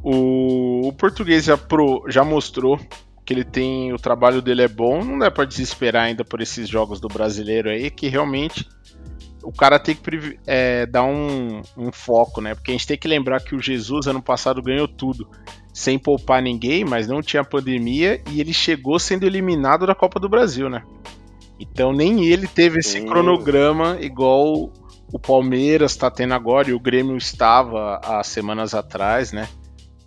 [0.02, 2.78] o, o português já, pro- já mostrou
[3.24, 3.92] que ele tem.
[3.92, 5.02] O trabalho dele é bom.
[5.04, 8.66] Não dá pra desesperar ainda por esses jogos do brasileiro aí, que realmente
[9.44, 12.54] o cara tem que é, dar um, um foco, né?
[12.54, 15.28] Porque a gente tem que lembrar que o Jesus ano passado ganhou tudo.
[15.72, 20.28] Sem poupar ninguém, mas não tinha pandemia e ele chegou sendo eliminado da Copa do
[20.28, 20.82] Brasil, né?
[21.58, 24.72] Então nem ele teve esse cronograma igual
[25.12, 29.48] o Palmeiras está tendo agora e o Grêmio estava há semanas atrás, né?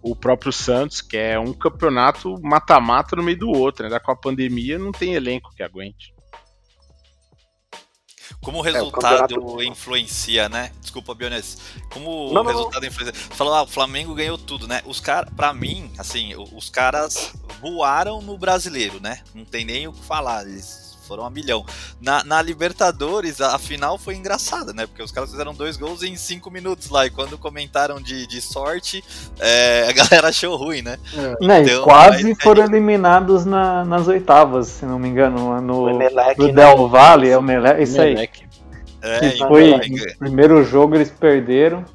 [0.01, 3.89] O próprio Santos, que é um campeonato mata-mata no meio do outro, né?
[3.89, 6.13] Da com a pandemia não tem elenco que aguente.
[8.41, 10.71] Como o o resultado campeonato- influencia, né?
[10.81, 11.57] Desculpa, Biones.
[11.89, 13.13] Como Não, o não, resultado influencia.
[13.13, 14.81] Você falou, ah, o Flamengo ganhou tudo, né?
[14.85, 19.21] Os caras, pra mim, assim, o- os caras voaram no brasileiro, né?
[19.33, 20.47] Não tem nem o que falar.
[20.47, 21.65] Eles foram a milhão.
[22.01, 24.85] Na, na Libertadores, a, a final foi engraçada, né?
[24.85, 27.05] Porque os caras fizeram dois gols em cinco minutos lá.
[27.05, 29.03] E quando comentaram de, de sorte,
[29.39, 30.97] é, a galera achou ruim, né?
[31.41, 35.83] Né, e Então, quase aí- foram eliminados na- nas oitavas, se não me engano, no,
[35.83, 36.53] O Emelec, no né?
[36.53, 38.11] Del Valle, é o Mele, isso aí.
[38.11, 38.45] Emelec.
[39.01, 41.85] É, Que então, foi é, no primeiro jogo eles perderam.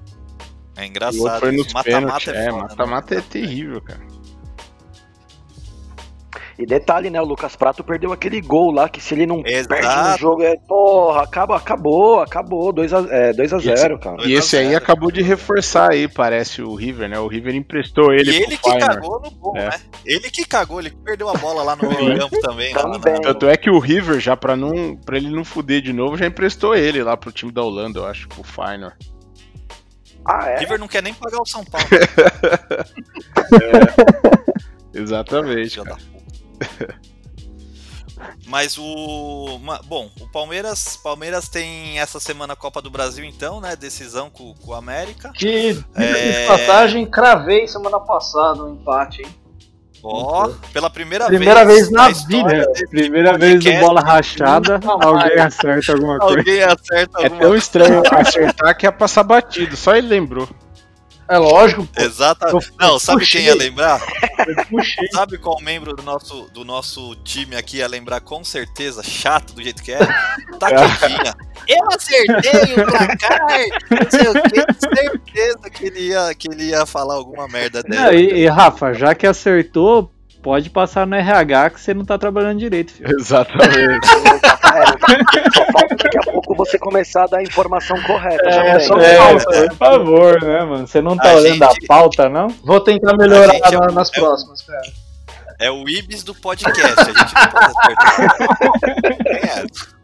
[0.77, 1.41] é engraçado.
[1.41, 1.65] foi isso.
[1.65, 2.53] nos Mata-mata é É, né?
[2.53, 4.01] mata-mata é terrível, cara.
[6.63, 7.21] E detalhe, né?
[7.21, 9.69] O Lucas Prato perdeu aquele gol lá que se ele não Exato.
[9.69, 10.55] perde no jogo, é.
[10.69, 12.73] Porra, acaba, acabou, acabou.
[12.73, 14.17] 2x0, é, 2 a 0 cara.
[14.25, 17.19] E a esse aí acabou de reforçar aí, parece, o River, né?
[17.19, 18.95] O River emprestou ele E pro ele que Feyenoord.
[18.95, 19.71] cagou no gol, É.
[19.71, 19.81] né?
[20.07, 22.73] Ele que cagou, ele que perdeu a bola lá no meio campo também.
[22.75, 23.13] lá, Também.
[23.15, 23.21] né?
[23.23, 26.27] Tanto é que o River, já pra, não, pra ele não fuder de novo, já
[26.27, 28.95] emprestou ele lá pro time da Holanda, eu acho, pro Feyenoord.
[30.25, 30.59] Ah, é?
[30.61, 31.85] River não quer nem pagar o São Paulo.
[34.95, 36.03] Exatamente, filho da cara.
[38.47, 39.61] Mas o.
[39.87, 40.97] Bom, o Palmeiras.
[40.97, 43.75] Palmeiras tem essa semana a Copa do Brasil, então, né?
[43.75, 45.31] Decisão com, com o América.
[45.35, 46.47] Que É.
[46.47, 49.43] passagem, cravei semana passada um empate, hein?
[50.05, 52.89] Ó, pela primeira, Primeira vez na história vida.
[52.91, 56.39] Primeira vez podcast, bola rachada, alguém acerta alguma coisa.
[56.39, 60.49] Alguém acerta É alguma tão estranho acertar que ia passar batido, só ele lembrou.
[61.29, 62.03] É lógico, pô.
[62.03, 62.69] Exatamente.
[62.69, 63.41] Eu Não, sabe puxei.
[63.41, 64.01] quem ia lembrar?
[64.47, 65.07] Eu puxei.
[65.09, 69.63] Sabe qual membro do nosso, do nosso time aqui ia lembrar com certeza, chato do
[69.63, 69.99] jeito que é?
[70.59, 71.35] Taquedinha.
[71.69, 73.49] Eu acertei o placar!
[73.91, 78.07] Não sei o que, certeza que ele, ia, que ele ia falar alguma merda dela.
[78.07, 80.13] Não, e, e, Rafa, já que acertou,
[80.43, 83.17] pode passar no RH que você não tá trabalhando direito, filho.
[83.19, 84.09] Exatamente.
[85.13, 88.51] É, só falta daqui a pouco você começar a dar a informação correta.
[88.51, 90.87] já É, só É, falta, por favor, né, mano?
[90.87, 92.49] Você não tá A olhando gente- a pauta, não?
[92.65, 94.83] Vou tentar melhorar gente é na- nas é próximas, cara.
[95.61, 98.37] É o Ibis do podcast, a gente não pode acertar.
[99.43, 99.93] Essa.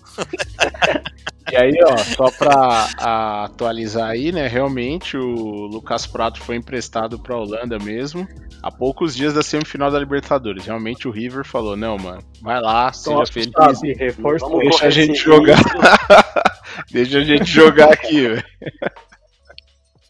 [1.50, 4.46] E aí, ó, só pra a, atualizar aí, né?
[4.46, 8.28] Realmente o Lucas Prato foi emprestado pra Holanda mesmo,
[8.62, 10.66] há poucos dias da semifinal da Libertadores.
[10.66, 13.50] Realmente o River falou: não, mano, vai lá, seja feliz.
[13.98, 14.50] Reforçou.
[14.50, 15.58] Vamos Deixa a gente jogar.
[16.90, 18.44] Deixa a gente jogar aqui, velho.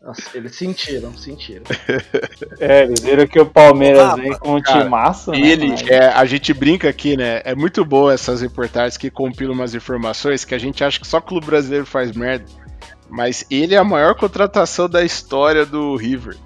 [0.09, 1.65] Nossa, eles sentiram, sentiram.
[2.61, 5.39] É, eles viram que o Palmeiras Rafa, vem com um cara, timaço, né?
[5.39, 7.41] Ele, é, a gente brinca aqui, né?
[7.45, 11.21] É muito boa essas reportagens que compilam umas informações que a gente acha que só
[11.21, 12.47] clube brasileiro faz merda.
[13.09, 16.37] Mas ele é a maior contratação da história do River.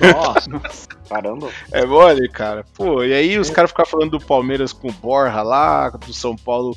[0.00, 1.50] Nossa, Caramba.
[1.72, 2.64] É mole, cara.
[2.74, 6.36] Pô, e aí os caras ficam falando do Palmeiras com o Borja lá, do São
[6.36, 6.76] Paulo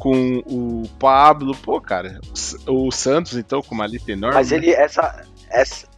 [0.00, 1.54] com o Pablo.
[1.54, 2.20] Pô, cara,
[2.66, 4.34] o Santos, então, com uma lista enorme.
[4.34, 4.56] Mas né?
[4.56, 5.24] ele, essa.
[5.48, 5.89] essa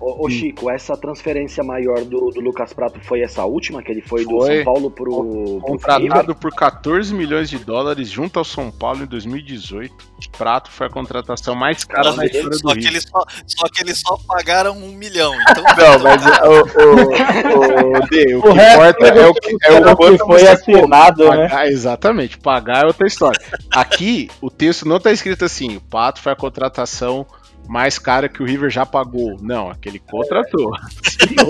[0.00, 4.02] ô, ô, Chico, essa transferência maior do, do Lucas Prato foi essa última, que ele
[4.02, 4.56] foi, do Foi.
[4.56, 5.60] São Paulo pro, pro River?
[5.60, 10.16] Contratado por 14 milhões de dólares junto ao São Paulo em 2018.
[10.36, 12.88] Prato foi a contratação mais cara da história do Só que, Rio.
[12.88, 15.32] eles só, só que eles só pagaram um milhão.
[15.56, 19.56] Então, Não, mas o, o, o, D, o que O resto importa é o que,
[19.62, 21.68] é o o que quanto foi assinado, pagar, né?
[21.68, 23.40] Exatamente, pagar é outra história.
[23.70, 27.26] Aqui, o texto não tá escrito assim, o Pato foi a contratação
[27.68, 29.36] mais cara que o River já pagou.
[29.40, 30.70] Não, aquele contratou.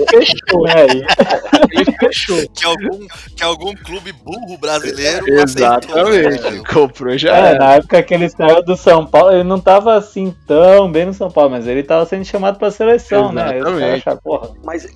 [0.09, 0.67] fechou.
[0.67, 1.05] É, e-
[1.71, 2.37] Ele fechou.
[2.53, 6.63] que algum, que algum clube burro brasileiro Exatamente, aceitou, né?
[6.73, 10.35] comprou já é, na época que ele saiu do São Paulo, ele não tava assim
[10.47, 13.57] tão bem no São Paulo, mas ele tava sendo chamado pra seleção, né?
[13.57, 13.99] Exatamente.
[14.01, 14.87] acharam, porra, Mas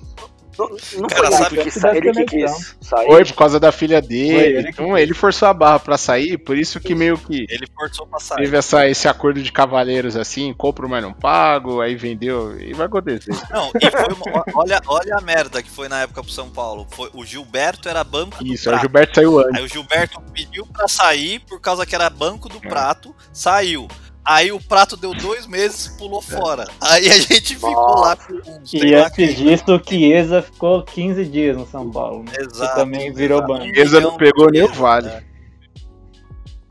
[0.58, 0.68] não,
[1.00, 3.06] não Cara, foi sabe ele que, que sa- ele que quis sair.
[3.06, 4.36] Foi por causa da filha Foi dele.
[4.58, 7.66] ele que então ele forçou a barra pra sair, por isso que meio que Ele
[7.74, 8.38] forçou pra sair.
[8.38, 12.86] teve essa, esse acordo de cavaleiros assim, compro, mas não pago, aí vendeu, e vai
[12.86, 13.30] acontecer.
[13.50, 16.86] Não, e foi uma- olha, olha a merda que foi na época pro São Paulo.
[16.90, 18.82] Foi, o Gilberto era banco do Isso, aí o prato.
[18.82, 19.54] Gilberto saiu antes.
[19.58, 22.52] Aí o Gilberto pediu pra sair por causa que era banco É.
[22.52, 23.88] do prato, saiu.
[24.24, 26.68] Aí o prato deu dois meses pulou fora.
[26.80, 30.82] Aí a gente ficou lá com um, sei E lá antes disso, o Chiesa ficou
[30.84, 32.22] 15 dias no São Paulo.
[32.24, 32.32] Né?
[32.38, 33.52] Exato, Que também virou exato.
[33.52, 33.74] banco.
[33.74, 35.08] Chiesa não pegou nem o vale.
[35.08, 35.24] né?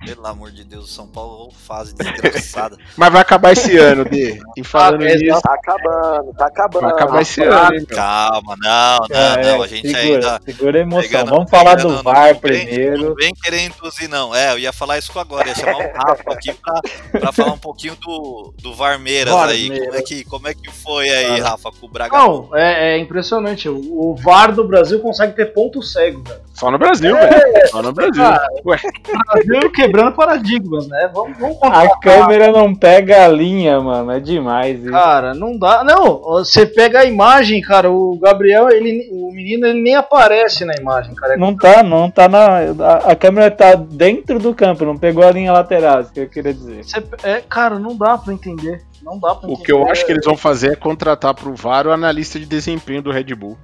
[0.05, 2.75] Pelo amor de Deus, São Paulo ô, fase desgraçada.
[2.97, 4.39] Mas vai acabar esse ano, D.
[4.57, 6.81] E falando Ah, é, nisso, Tá acabando, tá acabando.
[6.83, 7.85] vai acabar esse ano, hein?
[7.85, 9.61] Calma, não, não, É, não.
[9.63, 10.41] A gente segura, ainda.
[10.43, 11.01] segura a emoção.
[11.03, 13.09] pegando- Vamos falar pegando do VAR primeiro.
[13.09, 14.33] Não vem querer induzir, não.
[14.35, 15.47] É, eu ia falar isso agora.
[15.47, 19.67] Ia chamar o Rafa aqui pra, pra falar um pouquinho do, do Varmeiras aí.
[19.69, 19.85] Varmeiras.
[19.87, 22.49] Como é, que, como é que foi aí, Rafa, com o Bragantino?
[22.49, 23.69] Não, é, é impressionante.
[23.69, 26.41] O, o VAR do Brasil consegue ter ponto cego, velho.
[26.55, 27.67] Só no Brasil, velho.
[27.69, 28.21] Só no Brasil.
[28.23, 28.47] cara.
[28.65, 31.09] Ué, O Brasil que quebrando paradigmas, né?
[31.13, 31.99] Vamos, vamos A contratar.
[31.99, 34.11] câmera não pega a linha, mano.
[34.11, 34.91] É demais isso.
[34.91, 35.83] Cara, não dá.
[35.83, 37.91] Não, você pega a imagem, cara.
[37.91, 41.37] O Gabriel, ele, o menino, ele nem aparece na imagem, cara.
[41.37, 42.59] Não tá, não tá na.
[42.79, 46.29] A, a câmera tá dentro do campo, não pegou a linha lateral, isso que eu
[46.29, 46.83] queria dizer.
[46.83, 48.81] Você- é, cara, não dá pra entender.
[49.03, 49.65] Não dá pra O entender.
[49.65, 53.01] que eu acho que eles vão fazer é contratar pro VAR o analista de desempenho
[53.01, 53.57] do Red Bull.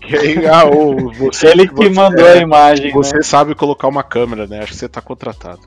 [0.00, 2.92] Que aí, ah, ô, você, Ele que você- mandou é, a imagem.
[2.92, 3.22] Você né?
[3.22, 4.60] sabe colocar uma câmera, né?
[4.60, 5.60] Acho que você tá contratado.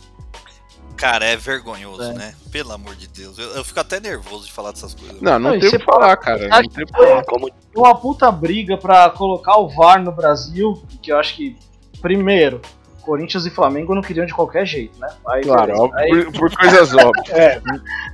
[0.95, 2.13] Cara, é vergonhoso, É.
[2.13, 2.33] né?
[2.51, 3.37] Pelo amor de Deus.
[3.39, 5.19] Eu, eu fico até nervoso de falar dessas coisas.
[5.19, 6.47] Não, não Não, tem o que falar, cara.
[6.47, 11.17] Não tem Ah, como uma puta briga pra colocar o VAR no Brasil, que eu
[11.17, 11.57] acho que,
[12.01, 12.61] primeiro,
[13.01, 15.07] Corinthians e Flamengo não queriam de qualquer jeito, né?
[15.27, 17.29] Aí, Claro, Aí- por, por coisas óbvias.
[17.31, 17.61] É,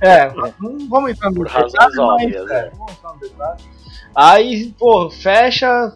[0.00, 2.70] é, não vamos entrar no detalhe, razões mas, óbvias, é, né?
[2.74, 3.60] vamos entrar no detalhe.
[4.14, 5.92] Aí, pô, fecha,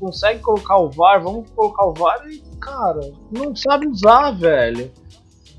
[0.00, 3.00] consegue colocar o VAR, vamos colocar o VAR e, cara,
[3.30, 4.90] não sabe usar, velho.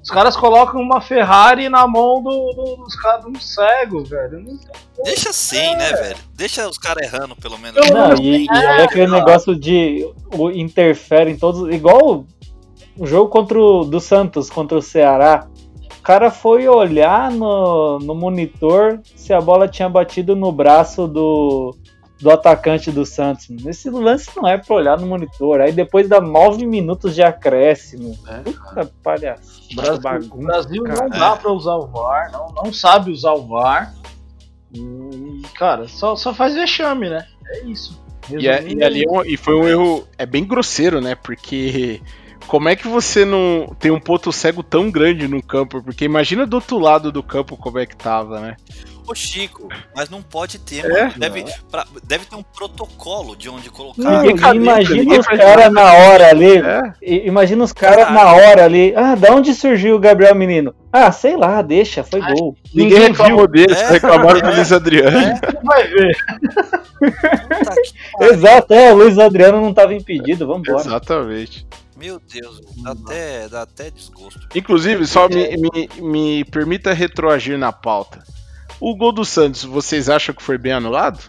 [0.02, 4.40] Os caras colocam uma Ferrari na mão do, do- dos caras de um cego, velho.
[4.44, 4.58] Não-
[5.04, 6.18] Deixa assim, né, velho?
[6.34, 7.80] Deixa os caras errando, pelo menos.
[7.90, 11.72] Não, e, e aí aquele negócio de o, interfere em todos.
[11.74, 12.26] Igual
[12.98, 15.48] o jogo contra o, do Santos contra o Ceará.
[16.00, 21.76] O cara foi olhar no, no monitor se a bola tinha batido no braço do,
[22.20, 23.48] do atacante do Santos.
[23.66, 25.62] Esse lance não é pra olhar no monitor.
[25.62, 28.18] Aí depois dá nove minutos de acréscimo.
[28.44, 29.62] Puta palhaço.
[29.76, 31.02] Brasil, bagunça, o Brasil cara.
[31.02, 33.94] não dá pra usar o VAR, não, não sabe usar o VAR.
[34.74, 37.26] E, cara, só, só faz vexame, né?
[37.48, 38.00] É isso.
[38.30, 40.08] E, é- e ali é um- e foi um erro.
[40.18, 41.16] É bem grosseiro, né?
[41.16, 42.02] Porque.
[42.48, 45.84] Como é que você não tem um ponto cego tão grande no campo?
[45.84, 48.58] Porque imagina do outro lado do campo como é que tava, né?
[49.10, 51.04] Ô, Chico, mas não pode ter, É?
[51.06, 51.14] mano.
[51.18, 54.00] Deve, pra- deve ter um protocolo de onde colocar.
[54.04, 56.58] Não, imagina os caras na hora ali.
[56.58, 57.26] É.
[57.26, 58.16] Imagina os caras Caralho.
[58.16, 58.94] na hora ali.
[58.96, 60.76] Ah, da onde surgiu o Gabriel Menino?
[60.94, 62.56] Ah, sei lá, deixa, foi gol.
[62.74, 63.90] Ninguém, Ninguém reclamou dele, É.
[63.90, 65.18] reclamaram do Luiz Adriano.
[65.20, 66.18] Você vai ver.
[68.22, 70.82] Exato, é, o Luiz Adriano não tava impedido, vambora.
[70.82, 71.66] Exatamente.
[71.98, 74.40] Meu Deus, dá até, dá até desgosto.
[74.56, 78.24] Inclusive, só me, me, me permita retroagir na pauta.
[78.80, 81.20] O gol do Santos, vocês acham que foi bem anulado?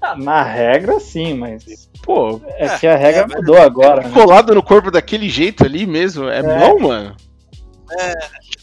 [0.00, 4.02] Ah, Na regra, sim, mas Pô, é É, que a regra é mudou agora.
[4.06, 4.10] né?
[4.14, 7.16] colado no corpo daquele jeito ali mesmo, é, bom, mano.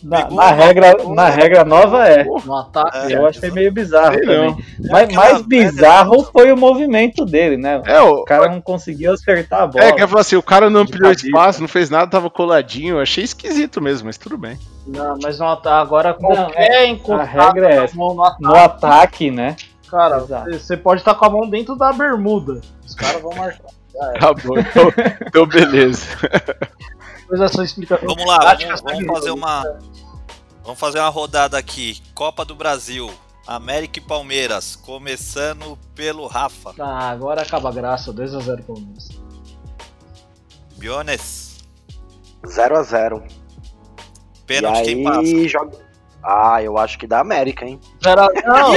[0.03, 2.23] Na, pegou, na regra, na regra nova é.
[2.25, 3.13] No ataque.
[3.13, 4.49] É, Eu achei meio bizarro Sei também.
[4.51, 4.57] não.
[4.91, 7.81] Mas mais bizarro foi o movimento dele, né?
[7.85, 9.85] É, o, O cara não conseguiu acertar a bola.
[9.85, 11.25] é que eu assim, o cara não ampliou cabeça.
[11.25, 12.95] espaço, não fez nada, tava coladinho.
[12.95, 14.59] Eu achei esquisito mesmo, mas tudo bem.
[14.85, 19.55] Não, mas no ataque, agora qualquer a encostado regra é no ataque, No ataque, né?
[19.89, 22.59] cara, você pode estar com a mão dentro da bermuda.
[22.85, 23.71] Os caras vão marcar.
[24.19, 24.91] Tá bom, então,
[25.27, 26.07] então beleza.
[27.33, 28.07] Depois essa explicação.
[28.07, 29.35] Vamos lá, vamos, vamos fazer isso.
[29.35, 29.79] uma.
[30.63, 31.99] Vamos fazer uma rodada aqui.
[32.13, 33.11] Copa do Brasil.
[33.47, 34.75] América e Palmeiras.
[34.75, 36.73] Começando pelo Rafa.
[36.79, 39.09] Ah, agora acaba a graça, 2x0 Palmeiras.
[40.77, 41.65] Biones.
[42.43, 43.23] 0x0.
[44.45, 45.19] Pênalti e quem passa.
[45.19, 45.77] aí joga.
[46.23, 47.79] Ah, eu acho que da América, hein?
[48.03, 48.27] 0x0.
[48.45, 48.71] Não,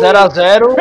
[0.00, 0.76] 0x0.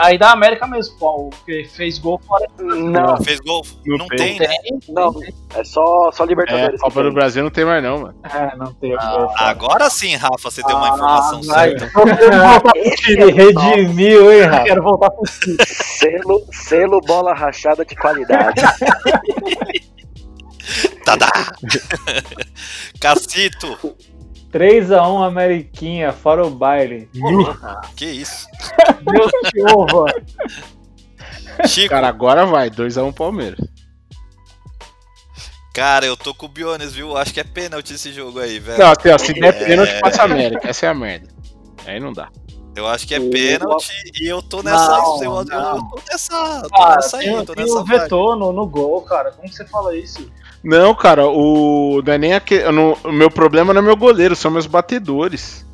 [0.00, 2.46] Aí da América mesmo, pô, porque fez gol fora.
[2.58, 3.64] Não, Fez gol?
[3.86, 4.38] Não Não, tem.
[4.38, 4.54] tem, né?
[4.88, 5.12] não.
[5.54, 6.72] É só, só É, Libertadores.
[6.76, 8.14] que Copa do Brasil não tem mais não, mano.
[8.24, 8.94] É, não tem.
[9.36, 11.70] Agora sim, Rafa, você deu uma informação vai.
[11.78, 11.90] certa.
[13.08, 14.64] Ele redimiu, hein, Rafa?
[14.64, 15.22] Quero voltar pro
[15.66, 18.60] Selo, selo bola rachada de qualidade.
[21.04, 21.28] Tadá!
[23.00, 23.96] Cacito!
[24.52, 27.08] 3x1 Ameriquinha, fora o baile.
[27.96, 28.46] Que isso?
[29.02, 30.06] Deus te ouva.
[31.66, 33.60] Chico, Cara, agora vai, 2x1 Palmeiras.
[35.74, 37.16] cara, eu tô com o Biones, viu?
[37.16, 38.78] Acho que é pênalti esse jogo aí, velho.
[38.78, 39.64] Não, assim, ó, se der É.
[39.66, 40.68] pênalti, passa a América.
[40.68, 41.28] Essa é a merda.
[41.86, 42.28] Aí não dá.
[42.76, 43.90] Eu acho que é pênalti
[44.20, 44.88] e eu tô nessa.
[44.96, 45.88] Não, eu, eu não.
[45.88, 46.62] tô nessa.
[46.62, 48.00] Tô Cara, nessa aí, tem, tô tem nessa o vibe.
[48.02, 49.32] vetor no, no gol, cara.
[49.32, 50.30] Como que você fala isso?
[50.62, 52.02] Não, cara, o.
[52.04, 52.70] Não é nem aquele.
[52.70, 55.66] não- O meu problema não é meu goleiro, são meus batedores.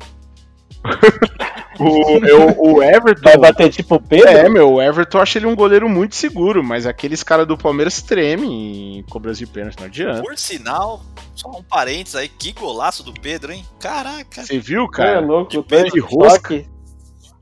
[1.79, 3.21] o, eu, o Everton.
[3.23, 4.29] Vai bater tipo o Pedro?
[4.29, 7.57] É, meu, o Everton eu acho ele um goleiro muito seguro, mas aqueles caras do
[7.57, 10.21] Palmeiras tremem em cobrança de pênalti, não adianta.
[10.21, 11.01] Por sinal,
[11.35, 13.65] só um parênteses aí, que golaço do Pedro, hein?
[13.79, 14.43] Caraca!
[14.45, 15.19] Você viu, é cara?
[15.19, 16.63] louco, de dois de rosca.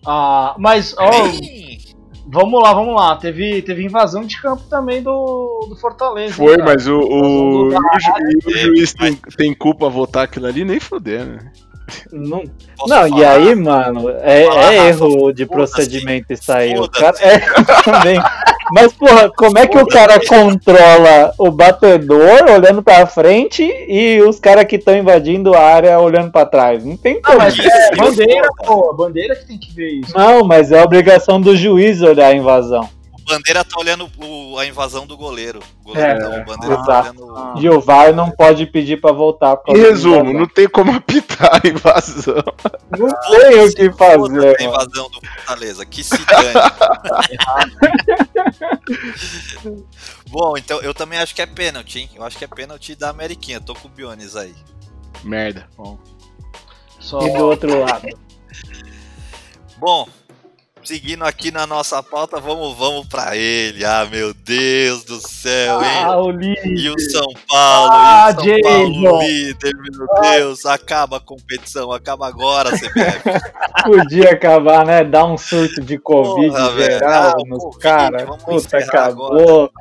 [0.06, 1.80] Ah, mas, ó, Bem,
[2.28, 3.16] vamos lá, vamos lá.
[3.16, 6.34] Teve, teve invasão de campo também do, do Fortaleza.
[6.34, 6.66] Foi, cara?
[6.66, 10.80] mas o, o, o, ju- o juiz tem, tem culpa a votar aquilo ali, nem
[10.80, 11.52] fuder, né?
[12.12, 12.44] Não,
[12.76, 16.76] posso não e aí, mano, é, é erro de procedimento isso aí.
[16.80, 17.38] O cara, é,
[17.84, 18.20] também.
[18.74, 24.40] Mas, porra, como é que o cara controla o batedor olhando pra frente e os
[24.40, 26.84] caras que estão invadindo a área olhando pra trás?
[26.84, 27.38] Não tem Ah, como.
[27.40, 28.90] mas é bandeira, pô.
[28.90, 30.18] A bandeira que tem que ver isso.
[30.18, 32.90] Não, mas é obrigação do juiz olhar a invasão.
[33.28, 35.60] O Bandeira tá olhando o- a invasão do goleiro.
[35.82, 37.26] O goleiro É, não, o Bandeira tá exato.
[37.26, 37.60] olhando.
[37.62, 39.56] E o VAR não pode pedir pra voltar.
[39.56, 40.34] da resumo, invasão.
[40.42, 42.36] não tem como apitar a invasão.
[42.98, 44.58] Não tem o que fazer.
[44.60, 45.86] A invasão do Fortaleza.
[45.86, 46.54] Que se dane.
[50.30, 52.10] Bom, então eu também acho que é pênalti, hein?
[52.16, 53.62] Eu acho que é pênalti da Ameriquinha.
[53.62, 54.54] Tô com o Bionis aí.
[55.24, 55.68] Merda.
[55.78, 55.98] Bom.
[57.00, 57.22] Só...
[57.26, 58.08] E do outro lado.
[59.78, 60.08] Bom,
[60.86, 63.84] seguindo aqui na nossa pauta, vamos, vamos pra ele.
[63.84, 66.04] Ah, meu Deus do céu, hein?
[66.04, 66.66] Ah, o líder.
[66.68, 69.20] E o São Paulo, Ah, e o São Paulo Jason.
[69.22, 73.24] líder, meu Deus, acaba a competição, acaba agora, CBF.
[73.86, 75.04] Podia acabar, né?
[75.04, 76.92] Dar um surto de Covid Porra, velho.
[76.94, 79.72] geral Ah, nos Covid, vamos Puta, acabou.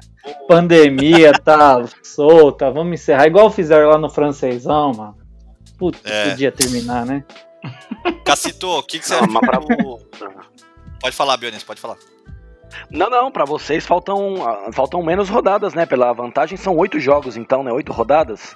[0.48, 2.70] Pandemia tá solta.
[2.70, 3.26] Vamos encerrar.
[3.26, 5.16] Igual fizeram lá no francesão, mano.
[5.78, 6.30] Puta, É.
[6.30, 7.24] podia terminar, né?
[8.24, 9.24] Cacito, o que, que você acha.
[11.04, 11.96] Pode falar, Bionis, pode falar.
[12.90, 15.84] Não, não, pra vocês faltam, ah, faltam menos rodadas, né?
[15.84, 17.70] Pela vantagem são oito jogos, então, né?
[17.70, 18.54] Oito rodadas.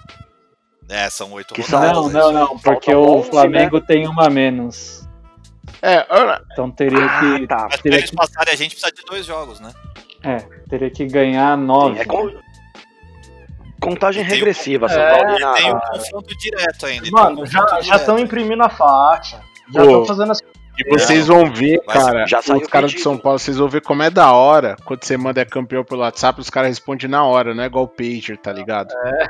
[0.89, 1.93] É, são oito Que rodadas.
[1.95, 2.13] Não, né?
[2.21, 2.59] não, não.
[2.59, 5.07] Porque Falta o 11, Flamengo tem uma menos.
[5.83, 7.47] É, olha, Então teria que.
[7.47, 7.57] tá.
[7.65, 9.71] Mas pra teria eles que passarem, a gente precisa de dois jogos, né?
[10.25, 10.37] é,
[10.71, 12.01] teria que ganhar nove.
[12.01, 12.33] É con-
[13.79, 15.37] Contagem E regressiva, São É, Paulo.
[15.37, 17.07] E na- tem um confronto direto ainda.
[17.07, 19.39] um Mano, confronto já já estão imprimindo a faixa.
[19.71, 20.41] Já estão fazendo as.
[20.79, 23.01] E vocês vão ver, Mas cara, já os caras de.
[23.01, 26.01] São Paulo, vocês vão ver como é da hora quando você manda é campeão pelo
[26.03, 28.93] WhatsApp, os caras respondem na hora, não é igual o Pager, tá ligado?
[29.05, 29.29] É.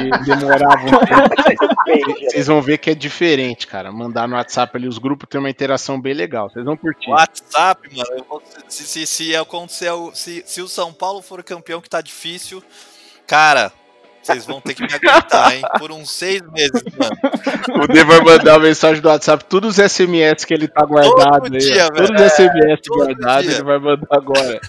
[0.00, 2.14] Que demorava um tempo.
[2.30, 3.90] Vocês vão ver que é diferente, cara.
[3.92, 6.50] Mandar no WhatsApp ali, os grupos tem uma interação bem legal.
[6.50, 7.10] Vocês vão curtir.
[7.10, 11.42] WhatsApp, mano, eu vou- se, se, se acontecer, o- se, se o São Paulo for
[11.42, 12.62] campeão, que tá difícil,
[13.26, 13.72] cara,
[14.32, 15.62] vocês vão ter que me aguentar, hein?
[15.78, 17.82] Por uns seis meses, mano.
[17.82, 21.42] O D vai mandar uma mensagem do WhatsApp, todos os SMS que ele tá guardado
[21.44, 21.60] Todo aí.
[21.60, 21.88] dia.
[21.88, 24.60] Todos os SMS todo guardados, ele vai mandar agora.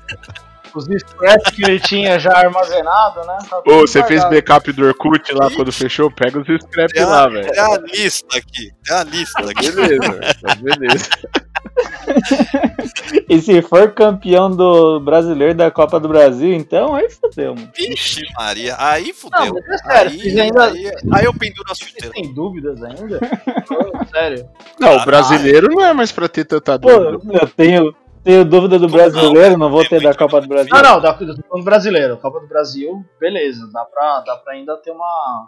[0.76, 3.38] Os scraps que ele tinha já armazenado, né?
[3.49, 6.12] Tá Ô, você fez backup do Orkut lá quando fechou?
[6.12, 7.51] Pega os scraps lá, velho.
[7.51, 9.72] tem a lista aqui, tem a lista aqui.
[9.72, 11.10] Beleza, tá beleza.
[13.28, 17.70] E se for campeão do brasileiro da Copa do Brasil, então aí fodeu, mano.
[17.76, 19.46] Vixe, Maria, aí fudeu.
[19.46, 22.12] Não, mas é sério, aí, ainda- aí, aí eu penduro as Vocês chuteiras.
[22.14, 23.20] têm dúvidas ainda?
[23.72, 24.50] Ô, Sério.
[24.80, 27.40] Não, o brasileiro não é mais pra ter tanta Pô, dúvida.
[27.42, 30.70] eu tenho, tenho dúvida do Não, brasileiro, não vou tem ter da Copa do Brasil.
[30.74, 32.18] Não, não, da, do do brasileiro.
[32.18, 33.70] Copa do Brasil, beleza.
[33.72, 35.48] Dá pra, dá pra ainda ter uma.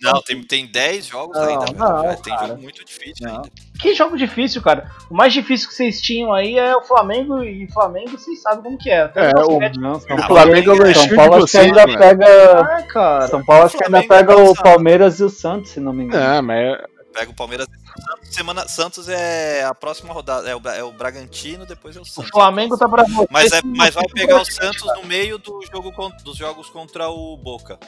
[0.00, 2.48] Não, tem, tem 10 jogos Não, ainda, não, É, tem cara.
[2.48, 3.36] jogo muito difícil Não.
[3.36, 3.50] ainda.
[3.80, 4.90] Que jogo difícil, cara.
[5.10, 8.78] O mais difícil que vocês tinham aí é o Flamengo e Flamengo, vocês sabem como
[8.78, 9.02] que é.
[9.02, 11.34] Até É, o o- Não, São Ah, Paulo, Flamengo é o São merchan de Paulo
[11.36, 11.98] acho que ainda mano.
[11.98, 12.60] pega.
[12.60, 13.28] Ah, cara.
[13.28, 14.54] São Paulo acho que ainda é pega o.
[14.54, 16.24] Palmeiras e o Santos, se não me engano.
[16.34, 17.66] Não, mas é- Pega o Palmeiras.
[17.66, 20.48] Santos, semana, Santos é a próxima rodada.
[20.48, 22.30] É o, é o Bragantino, depois é o O Santos.
[22.30, 23.26] Flamengo tá pra vocês.
[23.30, 25.90] Mas, é, mas vai pegar o Santos no meio do jogo
[26.22, 27.78] dos jogos contra o Boca.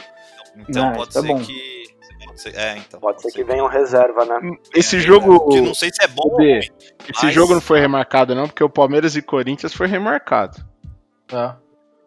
[0.56, 1.38] Então Ah, pode é ser bom.
[1.40, 1.80] que.
[2.26, 3.00] pode ser- é, então.
[3.00, 4.40] Pode ser que venham reserva, né?
[4.74, 5.48] esse É, jogo.
[5.48, 6.58] Que não sei se é bom ou ruim.
[6.58, 10.62] Esse Mas- jogo não foi remarcado, não, porque o Palmeiras e Corinthians foi remarcado.
[11.26, 11.58] Tá.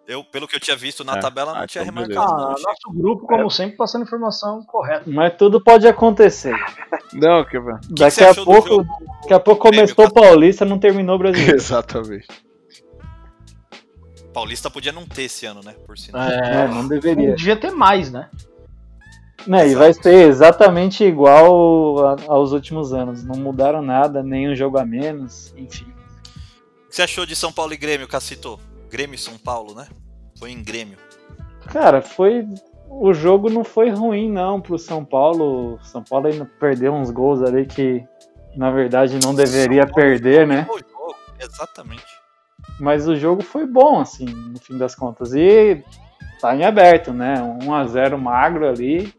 [0.06, 1.20] Eu, pelo que eu tinha visto na É.
[1.22, 2.34] tabela, não Ah, tinha então remarcado.
[2.34, 5.04] Ah, não, nosso grupo, como sempre, passando informação correta.
[5.08, 6.54] Mas tudo pode acontecer.
[7.14, 7.58] Não, que.
[7.90, 8.84] Daqui você a pouco,
[9.22, 11.56] daqui a pouco começou o Paulista, não terminou o brasileiro.
[11.56, 12.28] Exatamente.
[14.34, 15.74] Paulista podia não ter esse ano, né?
[15.86, 16.28] Por sinal.
[16.28, 17.36] É, não deveria.
[17.36, 18.30] Devia ter mais, né?
[19.46, 23.24] Né, e vai ser exatamente igual a- aos últimos anos.
[23.26, 25.84] Não mudaram nada, nem um jogo a menos, enfim.
[26.86, 28.58] O que você achou de São Paulo e Grêmio, Cacito?
[28.90, 29.88] Grêmio e São Paulo, né?
[30.40, 30.98] Foi em Grêmio.
[31.68, 32.48] Cara, foi.
[32.88, 35.76] O jogo não foi ruim, não, pro São Paulo.
[35.76, 38.02] O São Paulo ainda perdeu uns gols ali que,
[38.56, 40.66] na verdade, não deveria perder, né?
[41.40, 42.06] Exatamente.
[42.80, 45.34] Mas o jogo foi bom, assim, no fim das contas.
[45.34, 45.84] E
[46.42, 47.36] tá em aberto, né?
[47.64, 49.14] 1x0 magro ali.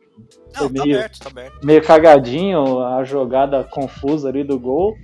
[0.55, 1.67] Não, Foi tá meio- aberto, tá aberto.
[1.67, 4.97] meio cagadinho a jogada confusa ali do gol.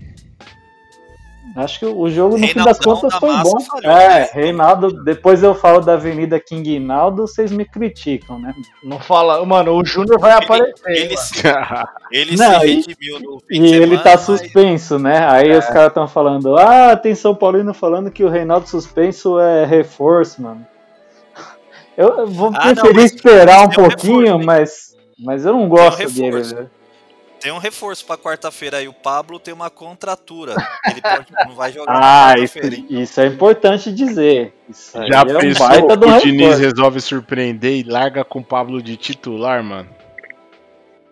[1.56, 3.60] Acho que o jogo, no fim das Reinaldão contas, da foi bom.
[3.60, 4.28] falhou, é, né?
[4.32, 8.54] Reinaldo, depois eu falo da Avenida King Naldo, vocês me criticam, né?
[8.84, 9.44] Não fala.
[9.44, 10.72] Mano, o Júnior vai aparecer.
[10.86, 11.42] Ele, se,
[12.12, 15.26] ele Não, se e- redimiu no fim E de ele semana, tá mas- suspenso, né?
[15.28, 19.64] Aí os caras estão falando, ah, tem São Paulino falando que o Reinaldo suspenso é
[19.64, 20.64] reforço, mano.
[21.96, 24.44] Eu, vou Ah, não, preferir mas esperar um um pouquinho, reforço, né?
[24.46, 26.20] mas, mas eu não gosto reforço.
[26.20, 26.70] dele, velho.
[27.40, 28.86] Tem um reforço pra quarta-feira aí.
[28.88, 30.54] O Pablo tem uma contratura.
[30.90, 34.52] Ele pode- não vai jogar Ah, isso, isso é importante dizer.
[34.68, 36.60] Isso Já é um pensou baita o Diniz reforço.
[36.60, 39.88] resolve surpreender e larga com o Pablo de titular, mano?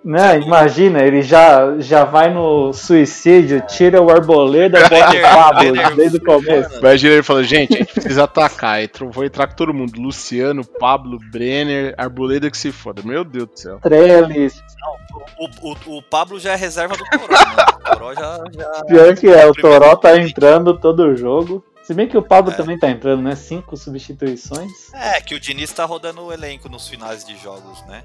[0.04, 6.16] Né, imagina, ele já, já vai no suicídio, tira o arboleda, bota o Pablo desde
[6.18, 6.78] o começo.
[6.78, 8.82] Imagina ele falando, gente, a gente precisa atacar.
[8.82, 10.00] Entrou- vou entrar com todo mundo.
[10.00, 13.02] Luciano, Pablo, Brenner, Arboleda que se foda.
[13.04, 13.80] Meu Deus do céu.
[13.80, 14.62] Trellis,
[15.38, 17.64] O, o, o Pablo já é reserva do Toró, né?
[17.74, 18.84] O Toró já, já...
[18.84, 21.62] pior que é, o Toró tá entrando todo jogo.
[21.82, 22.54] Se bem que o Pablo É.
[22.54, 23.34] também tá entrando, né?
[23.34, 24.70] Cinco substituições.
[24.94, 28.02] É, que o Diniz tá rodando o elenco nos finais de jogos, né?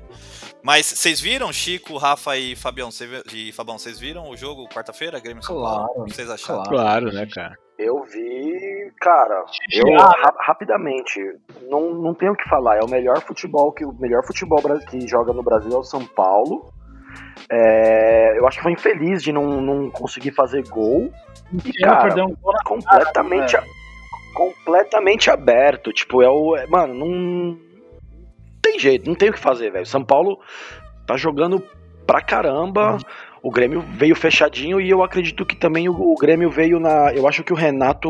[0.63, 5.19] Mas vocês viram, Chico, Rafa e Fabião, cê e Fabão, vocês viram o jogo quarta-feira,
[5.19, 5.85] Grêmio São Paulo?
[5.87, 6.63] Claro, O que vocês acharam?
[6.63, 7.57] Claro, né, cara?
[7.77, 9.43] Eu vi, cara,
[9.73, 11.19] eu ra- rapidamente,
[11.69, 15.05] não, não tenho o que falar, é o melhor futebol que o melhor futebol que
[15.07, 16.71] joga no Brasil é o São Paulo.
[17.49, 21.11] É, eu acho que foi infeliz de não, não conseguir fazer gol
[21.65, 27.57] e cara, um gol completamente cara, a- completamente aberto, tipo, é o, é- mano, não
[28.63, 29.85] tem jeito, não tem o que fazer, velho.
[29.85, 30.39] São Paulo
[31.05, 31.61] tá jogando
[32.07, 32.97] pra caramba.
[33.41, 37.13] O Grêmio veio fechadinho e eu acredito que também o, o Grêmio veio na.
[37.13, 38.09] Eu acho que o Renato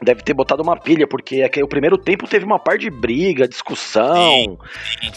[0.00, 2.88] deve ter botado uma pilha, porque é que o primeiro tempo teve uma par de
[2.90, 4.14] briga, discussão.
[4.16, 4.58] Sim,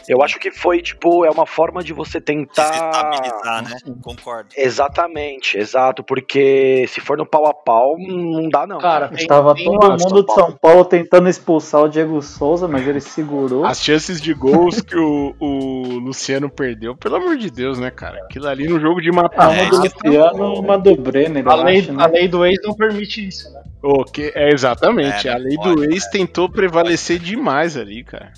[0.08, 2.70] Eu acho que foi, tipo, é uma forma de você tentar.
[2.70, 3.78] Desestabilizar, né?
[4.04, 4.50] Concordo.
[4.56, 8.78] Exatamente, exato, porque se for no pau a pau, não dá não.
[8.80, 12.88] Cara, tem- Tava tem todo mundo de São Paulo tentando expulsar o Diego Souza, mas
[12.88, 13.66] ele segurou.
[13.66, 18.20] As chances de gols que o, o Luciano perdeu, pelo amor de Deus, né, cara?
[18.26, 21.80] Aquilo ali no jogo de Ah, mata uma do Luciano, uma do Brenner, A lei,
[21.80, 22.04] acho, né?
[22.04, 23.62] a lei do ex não permite isso, né?
[23.88, 28.34] O que é exatamente, É, a lei pode, do ex tentou prevalecer demais ali, cara.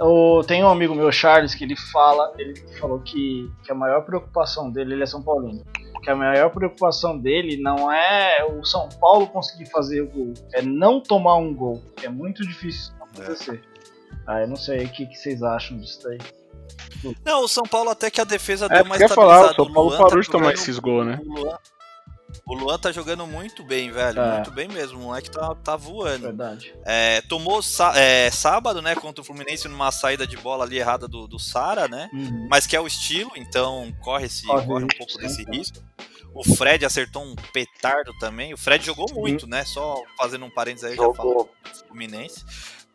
[0.00, 4.00] O, tem um amigo meu, Charles, que ele fala, ele falou que, que a maior
[4.06, 5.62] preocupação dele, ele é São Paulino,
[6.02, 10.62] que a maior preocupação dele não é o São Paulo conseguir fazer o gol, é
[10.62, 13.62] não tomar um gol, que é muito difícil acontecer.
[14.26, 16.18] Ah, eu não sei o que, que vocês acham disso daí.
[17.22, 19.54] Não, o São Paulo até que a defesa É, deu quer falar, o.
[19.54, 21.20] São Paulo Luan parou de tá tomar esses gols, né?
[21.22, 21.58] O Luan,
[22.44, 24.20] o Luan tá jogando muito bem, velho.
[24.20, 24.34] É.
[24.34, 24.98] Muito bem mesmo.
[24.98, 26.22] O moleque tá, tá voando.
[26.26, 26.74] Verdade.
[26.84, 27.60] É, tomou
[27.94, 31.88] é, sábado, né, contra o Fluminense numa saída de bola ali errada do, do Sara,
[31.88, 32.08] né?
[32.12, 32.46] Uhum.
[32.50, 35.44] Mas que é o estilo, então corre, esse, Corre corre um risco, pouco sim, desse
[35.44, 35.52] tá.
[35.52, 35.78] risco.
[36.34, 38.52] O Fred acertou um petardo também.
[38.52, 39.64] O Fred jogou muito, né?
[39.64, 41.48] Só fazendo um parênteses aí, já Jogou.
[41.64, 42.44] do Fluminense.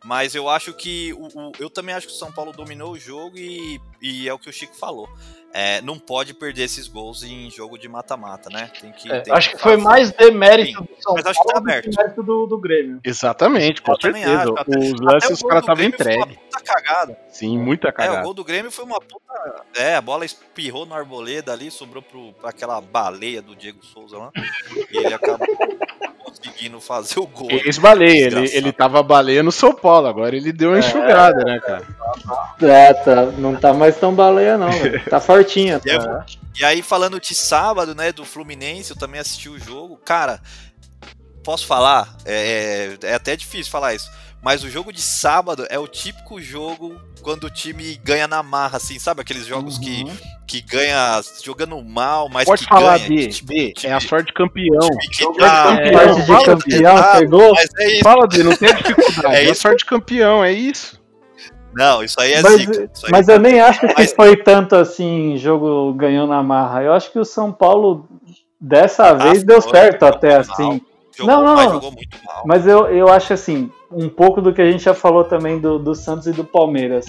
[0.04, 1.12] Mas eu acho que.
[1.14, 4.32] O, o- eu também acho que o São Paulo dominou o jogo e, e é
[4.34, 5.08] o que o Chico falou.
[5.54, 8.70] É, não pode perder esses gols em jogo de mata-mata, né?
[8.80, 9.82] Tem que, É, tem acho que foi fazer.
[9.84, 11.90] mais demérito Sim, do São mas acho que tá Paulo do aberto.
[11.90, 13.00] que mérito do, do Grêmio.
[13.04, 14.40] Exatamente, com Eu certeza.
[14.42, 16.36] acho, até- Os lances o os caras do estavam foi entregues.
[16.38, 17.18] puta cagada.
[17.28, 18.22] Sim, muita É, o cagada.
[18.22, 19.22] gol do Grêmio foi uma puta.
[19.76, 24.16] É, a bola espirrou no Arboleda ali, sobrou pro, pra aquela baleia do Diego Souza
[24.16, 24.30] lá.
[24.90, 25.46] e ele acabou
[26.36, 27.50] conseguindo fazer o gol.
[27.50, 28.44] Ele, Desgraçado.
[28.52, 31.86] ele tava baleia no São Paulo, agora ele deu uma enxugada, né, cara?
[32.62, 35.02] É, tá, não tá mais tão baleia não, velho.
[35.08, 35.80] Tá fortinha.
[35.84, 36.24] E, Tá.
[36.26, 39.96] aí- e aí, falando de sábado, né, do Fluminense, eu também assisti o jogo.
[40.04, 40.40] Cara,
[41.42, 42.14] posso falar?
[42.24, 44.10] É, é até difícil falar isso.
[44.42, 48.76] Mas o jogo de sábado é o típico jogo quando o time ganha na marra,
[48.78, 49.20] assim, sabe?
[49.20, 50.04] Aqueles jogos que,
[50.48, 53.08] que ganha jogando mal, mas Pode que falar, ganha.
[53.08, 54.88] B, que, tipo, B, time- é a sorte de campeão.
[55.12, 55.92] Jogo tá- de campeão.
[55.92, 57.54] Parte de Fala, campeão, pegou?
[57.54, 58.02] Mas é isso.
[58.02, 59.34] Fala, B, não tem dificuldade.
[59.36, 61.00] É É, a sorte de campeão, é isso.
[61.72, 62.80] Não, isso aí é Mas, zica.
[63.04, 66.82] Aí mas eu nem acho que Mas- foi tanto assim, jogo ganhou na marra.
[66.82, 68.08] Eu acho que o São Paulo,
[68.60, 70.40] dessa vez, deu Ah, certo até mal.
[70.40, 70.80] assim.
[71.16, 71.72] Jogou, não, não, mas não.
[71.74, 72.42] jogou muito mal.
[72.46, 75.78] Mas eu, eu acho assim, um pouco do que a gente já falou também do,
[75.78, 77.06] do Santos e do Palmeiras.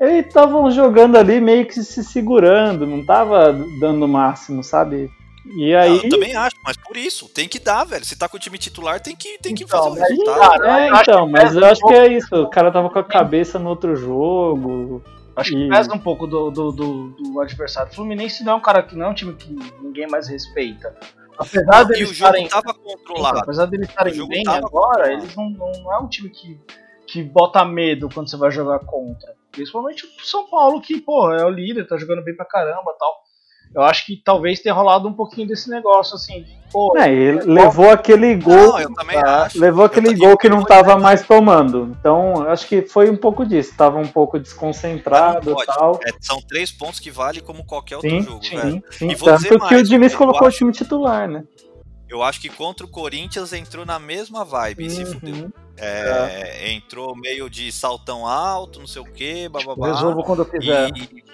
[0.00, 5.08] Eles estavam jogando ali meio que se segurando, não tava dando o máximo, sabe?
[5.56, 5.96] E Não, aí.
[6.04, 8.04] eu também acho, mas por isso, tem que dar, velho.
[8.04, 10.40] Se tá com o time titular, tem que, tem que Então, fazer o resultado.
[10.60, 12.34] cara, é, então, mas eu acho que é isso.
[12.34, 15.02] O cara tava com a cabeça no outro jogo.
[15.34, 17.90] Acho que E- pesa um pouco do, do, do, do adversário.
[17.90, 20.94] O Fluminense não é um cara que não é um time que ninguém mais respeita.
[21.42, 22.48] Apesar e deles o jogo estarem.
[22.48, 23.38] tava controlado.
[23.40, 26.60] Apesar deles estarem bem agora, eles não, não, não é um time que,
[27.06, 29.34] que bota medo quando você vai jogar contra.
[29.50, 33.22] Principalmente o São Paulo, que, pô, é o líder, tá jogando bem pra caramba tal.
[33.74, 36.44] Eu acho que talvez tenha rolado um pouquinho desse negócio, assim.
[36.70, 38.54] Pô, É, ele levou aquele gol.
[38.54, 39.58] Não, eu também Ah, acho.
[39.60, 41.94] Levou aquele Eu- gol que não tava mais tomando.
[41.98, 43.74] Então, acho que foi um pouco disso.
[43.76, 45.98] Tava um pouco desconcentrado e tal.
[46.06, 48.60] É, são três pontos que vale como qualquer outro Sim, jogo, velho.
[48.72, 49.10] sim, sim.
[49.10, 51.44] E vou dizer Tanto que o mais, Diniz eu colocou acho- o time titular, né?
[52.08, 55.34] Eu acho que contra o Corinthians entrou na mesma vibe e se fudeu.
[55.34, 55.50] Uhum.
[55.78, 59.86] É, Entrou meio de saltão alto, não sei o que, bababá.
[59.88, 60.90] resolvo quando eu quiser.
[60.90, 61.24] E,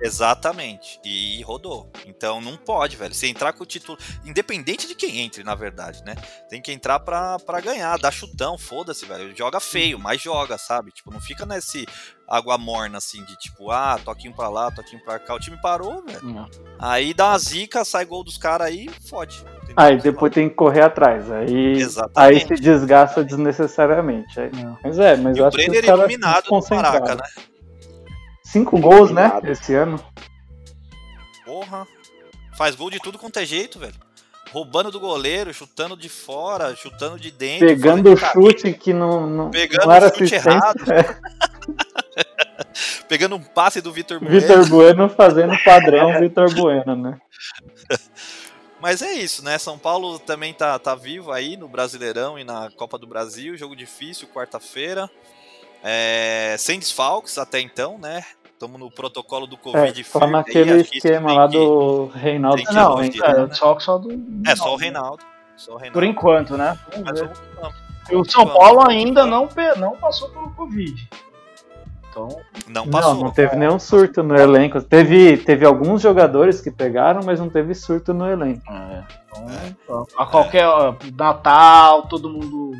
[0.00, 1.00] Exatamente.
[1.04, 1.90] E rodou.
[2.06, 3.14] Então não pode, velho.
[3.14, 3.98] Você entrar com o título.
[4.24, 6.14] Independente de quem entre, na verdade, né?
[6.48, 9.34] Tem que entrar pra, pra ganhar, dar chutão, foda-se, velho.
[9.36, 10.90] Joga feio, mas joga, sabe?
[10.90, 11.86] Tipo, não fica nesse
[12.28, 15.34] água morna, assim, de tipo, ah, toquinho pra lá, toquinho pra cá.
[15.34, 16.46] O time parou, velho.
[16.78, 19.42] Aí dá uma zica, sai gol dos caras aí, fode.
[19.76, 21.30] Aí depois tem que correr atrás.
[21.30, 21.76] Aí,
[22.16, 24.38] aí se desgasta desnecessariamente.
[24.40, 24.50] Aí-
[24.82, 26.76] Mas é, mas E eu o acho que os Brenner iluminado se no.
[26.76, 27.22] Maraca, né?
[28.50, 29.26] Cinco gols, né?
[29.26, 29.50] Iluminado.
[29.50, 30.02] Esse ano.
[31.44, 31.86] Porra.
[32.56, 33.92] Faz gol de tudo quanto é jeito, velho.
[34.50, 37.66] Roubando do goleiro, chutando de fora, chutando de dentro.
[37.66, 40.80] Pegando o caminho, chute que não, não, Pegando não era o chute errado.
[43.06, 44.40] Pegando um passe do Vitor Bueno.
[44.40, 47.18] Vitor Bueno fazendo padrão Vitor Bueno, né?
[48.80, 49.58] Mas é isso, né?
[49.58, 53.58] São Paulo também tá, tá vivo aí no Brasileirão e na Copa do Brasil.
[53.58, 55.10] Jogo difícil, quarta-feira.
[55.82, 58.24] É, sem desfalques até então, né?
[58.58, 63.00] Estamos no protocolo do É, Covid só firme naquele esquema lá do Reinaldo que Não,
[63.00, 63.48] é, né?
[63.52, 64.10] só, só do.
[64.44, 65.22] É só o Reinaldo.
[65.56, 65.92] Só o Reinaldo.
[65.92, 66.76] Por enquanto, né?
[66.90, 67.30] Vamos Mas ver.
[67.54, 67.76] vamos-
[68.10, 71.08] E o São Paulo ainda não, não passou pelo Covid.
[72.10, 72.28] Então,
[72.66, 73.14] Não Não, passou.
[73.14, 74.82] não teve nenhum surto no elenco.
[74.82, 78.62] Teve, teve alguns jogadores que pegaram, mas não teve surto no elenco.
[79.68, 80.66] então, a qualquer
[81.16, 82.72] Natal, todo mundo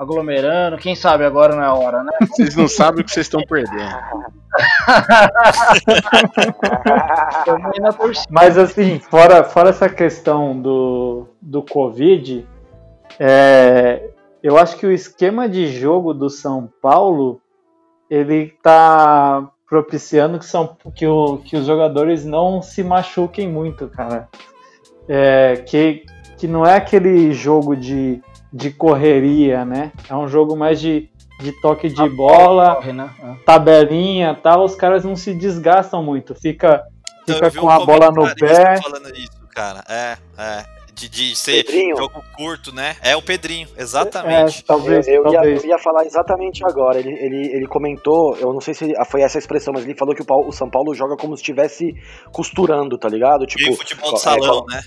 [0.00, 0.78] aglomerando.
[0.78, 2.12] Quem sabe agora não é a hora, né?
[2.26, 3.76] Vocês não sabem o que vocês estão perdendo.
[8.30, 12.48] Mas assim, fora, fora essa questão do, do Covid,
[13.18, 14.08] é,
[14.42, 17.38] eu acho que o esquema de jogo do São Paulo
[18.08, 24.28] ele tá propiciando que, são, que, o, que os jogadores não se machuquem muito, cara.
[25.06, 26.06] É, que,
[26.38, 28.22] que não é aquele jogo de,
[28.52, 29.92] de correria, né?
[30.08, 31.08] É um jogo mais de,
[31.40, 33.10] de toque de bola, Corre, né?
[33.22, 33.34] É.
[33.44, 34.64] tabelinha e tal.
[34.64, 36.34] Os caras não se desgastam muito.
[36.34, 36.82] Fica,
[37.22, 38.80] Então, fica com um a bola no pé.
[38.82, 39.82] falando isso, cara.
[39.88, 40.80] É, é.
[40.92, 41.96] De, de ser Pedrinho?
[41.96, 42.94] jogo curto, né?
[43.00, 44.62] É o Pedrinho, É, exatamente.
[44.64, 45.64] talvez, eu, eu ia, talvez.
[45.64, 46.98] eu ia falar exatamente agora.
[46.98, 50.14] Ele, ele, ele comentou, eu não sei se foi essa a expressão, mas ele falou
[50.14, 51.94] que o, Paulo- o São Paulo joga como se estivesse
[52.32, 53.46] costurando, tá ligado?
[53.46, 54.82] Tipo, Meio futebol é, de salão, colo- né?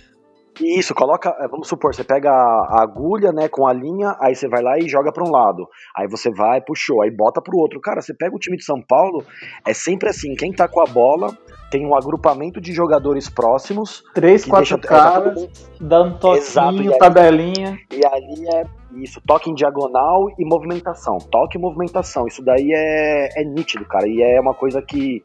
[0.61, 4.47] Isso, coloca, é, vamos supor, você pega a agulha, né, com a linha, aí você
[4.47, 5.67] vai lá e joga pra um lado.
[5.97, 7.79] Aí você vai, puxou, aí bota pro outro.
[7.81, 9.23] Cara, você pega o time de São Paulo,
[9.65, 11.35] é sempre assim, quem tá com a bola
[11.71, 14.03] tem um agrupamento de jogadores próximos.
[14.13, 15.49] Três, quatro deixa- é, caras,
[15.81, 17.77] dando toquinho, Exato, e aí- tabelinha.
[17.91, 18.63] E ali é
[19.01, 21.17] isso, toque em diagonal e movimentação.
[21.31, 22.27] Toque e movimentação.
[22.27, 24.07] Isso daí é, é nítido, cara.
[24.07, 25.23] E é uma coisa que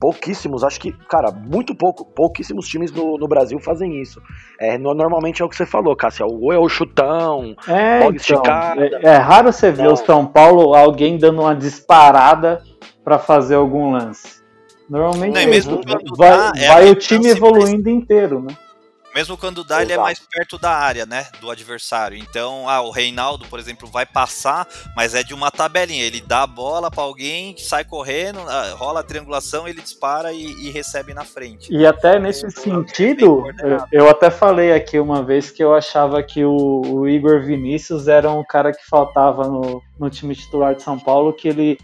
[0.00, 4.20] pouquíssimos, acho que, cara, muito pouco, pouquíssimos times no, no Brasil fazem isso.
[4.60, 6.24] É, no- normalmente é o que você falou, Cássia.
[6.26, 8.84] Ou é o chutão, É, então, esticada.
[8.86, 9.92] é, é raro você ver Não.
[9.92, 12.62] o São Paulo alguém dando uma disparada
[13.04, 14.38] pra fazer algum lance.
[14.88, 18.56] Normalmente Não, é mesmo quando vai, dá, é vai o time evoluindo inteiro, né?
[19.14, 20.06] Mesmo quando dá, ele é Exato.
[20.06, 21.26] mais perto da área, né?
[21.40, 22.16] Do adversário.
[22.16, 26.04] Então, ah, o Reinaldo, por exemplo, vai passar, mas é de uma tabelinha.
[26.04, 30.44] Ele dá a bola pra alguém, sai correndo, ah, rola a triangulação, ele dispara e,
[30.66, 31.72] e recebe na frente.
[31.72, 33.88] E até nesse Isso, sentido, bem coordenado.
[33.92, 38.08] eu, eu até falei aqui uma vez que eu achava que o, o Igor Vinícius
[38.08, 41.78] era um cara que faltava no, no time titular de São Paulo, que ele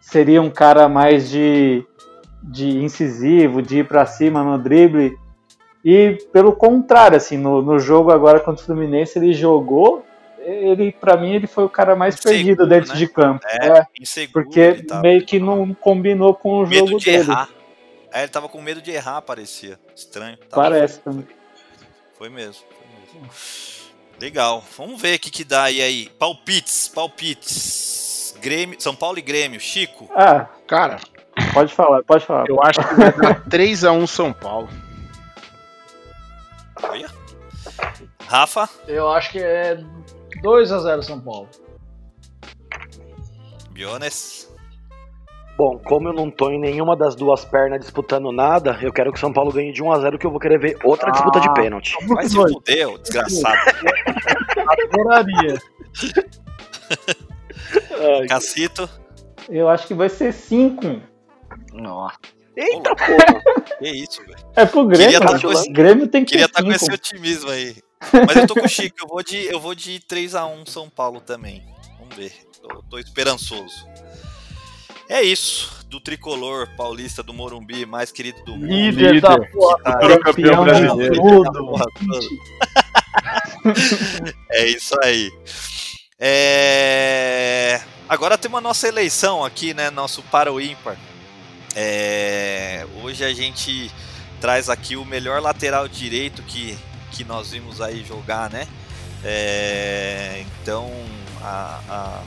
[0.00, 1.84] seria um cara mais de,
[2.42, 5.16] de incisivo, de ir pra cima no drible.
[5.84, 10.04] E pelo contrário, assim, no, no jogo agora contra o Fluminense, ele jogou.
[10.42, 12.98] Ele, para mim, ele foi o cara mais Inseguro, perdido dentro né?
[12.98, 13.46] de campo.
[13.46, 14.44] É, É, inseguro.
[14.44, 15.02] porque ele tava.
[15.02, 17.30] meio que não combinou com o Medo jogo de dele.
[17.30, 17.48] errar.
[18.12, 19.78] É, ele tava com medo de errar, parecia.
[19.94, 20.36] Estranho.
[20.48, 21.26] Tava- Parece também.
[22.18, 22.64] Foi mesmo,
[23.12, 23.30] foi mesmo.
[24.20, 24.64] Legal.
[24.76, 26.08] Vamos ver o que, que dá aí, aí.
[26.18, 28.34] Palpites, palpites.
[28.40, 29.60] Grêmio, São Paulo e Grêmio.
[29.60, 30.08] Chico.
[30.14, 30.98] Ah, Cara,
[31.52, 32.44] pode falar, pode falar.
[32.48, 34.68] eu acho que vai dar 3x1 São Paulo.
[36.82, 37.08] Olha.
[38.26, 38.68] Rafa.
[38.86, 39.82] Eu acho que é
[40.42, 41.48] 2x0 São Paulo.
[43.70, 44.48] Biones.
[45.56, 49.18] Bom, como eu não tô em nenhuma das duas pernas disputando nada, eu quero que
[49.18, 51.38] o São Paulo ganhe de 1 a 0 que eu vou querer ver outra disputa
[51.38, 51.94] de pênalti.
[52.06, 53.58] Vai se fuder, desgraçado.
[54.66, 55.60] Adoraria.
[58.26, 58.88] Cacito.
[59.50, 61.00] Eu acho que vai ser 5.
[61.74, 62.16] Nossa.
[62.56, 63.42] Eita porra!
[63.80, 64.36] Que isso, velho.
[64.54, 65.06] É pro Grêmio.
[65.12, 65.40] Queria tá né?
[65.40, 66.94] com esse- Grêmio tem que Queria estar com esse 5.
[66.94, 67.76] otimismo aí.
[68.26, 71.20] Mas eu tô com o Chico, eu vou de, eu vou de 3x1 São Paulo
[71.20, 71.62] também.
[71.98, 72.32] Vamos ver.
[72.62, 73.86] Tô, tô esperançoso.
[75.08, 75.80] É isso.
[75.88, 78.66] Do tricolor paulista do Morumbi, mais querido do mundo.
[78.66, 79.20] Líder, Líder.
[79.22, 79.82] da porra.
[79.82, 81.22] Tá Campeão Campeão de brasileiro.
[84.50, 85.30] É isso aí.
[86.18, 87.80] É...
[88.08, 89.90] Agora temos a nossa eleição aqui, né?
[89.90, 90.96] Nosso para o ímpar.
[91.74, 93.90] É, hoje a gente
[94.40, 96.76] traz aqui o melhor lateral direito que,
[97.12, 98.66] que nós vimos aí jogar, né?
[99.24, 100.90] É, então,
[101.42, 102.22] a, a-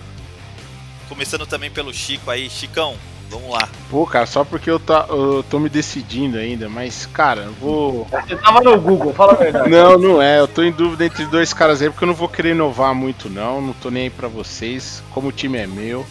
[1.09, 2.95] começando também pelo Chico aí, Chicão,
[3.29, 3.67] vamos lá.
[3.89, 8.07] Pô, cara, só porque eu, tá, eu tô me decidindo ainda, mas, cara, eu vou.
[8.11, 9.69] Você tava no Google, fala a verdade.
[9.69, 10.39] Não, não é.
[10.39, 13.29] Eu tô em dúvida entre dois caras aí, porque eu não vou querer inovar muito,
[13.29, 13.59] não.
[13.61, 15.03] Não tô nem aí pra vocês.
[15.11, 16.05] Como o time é meu.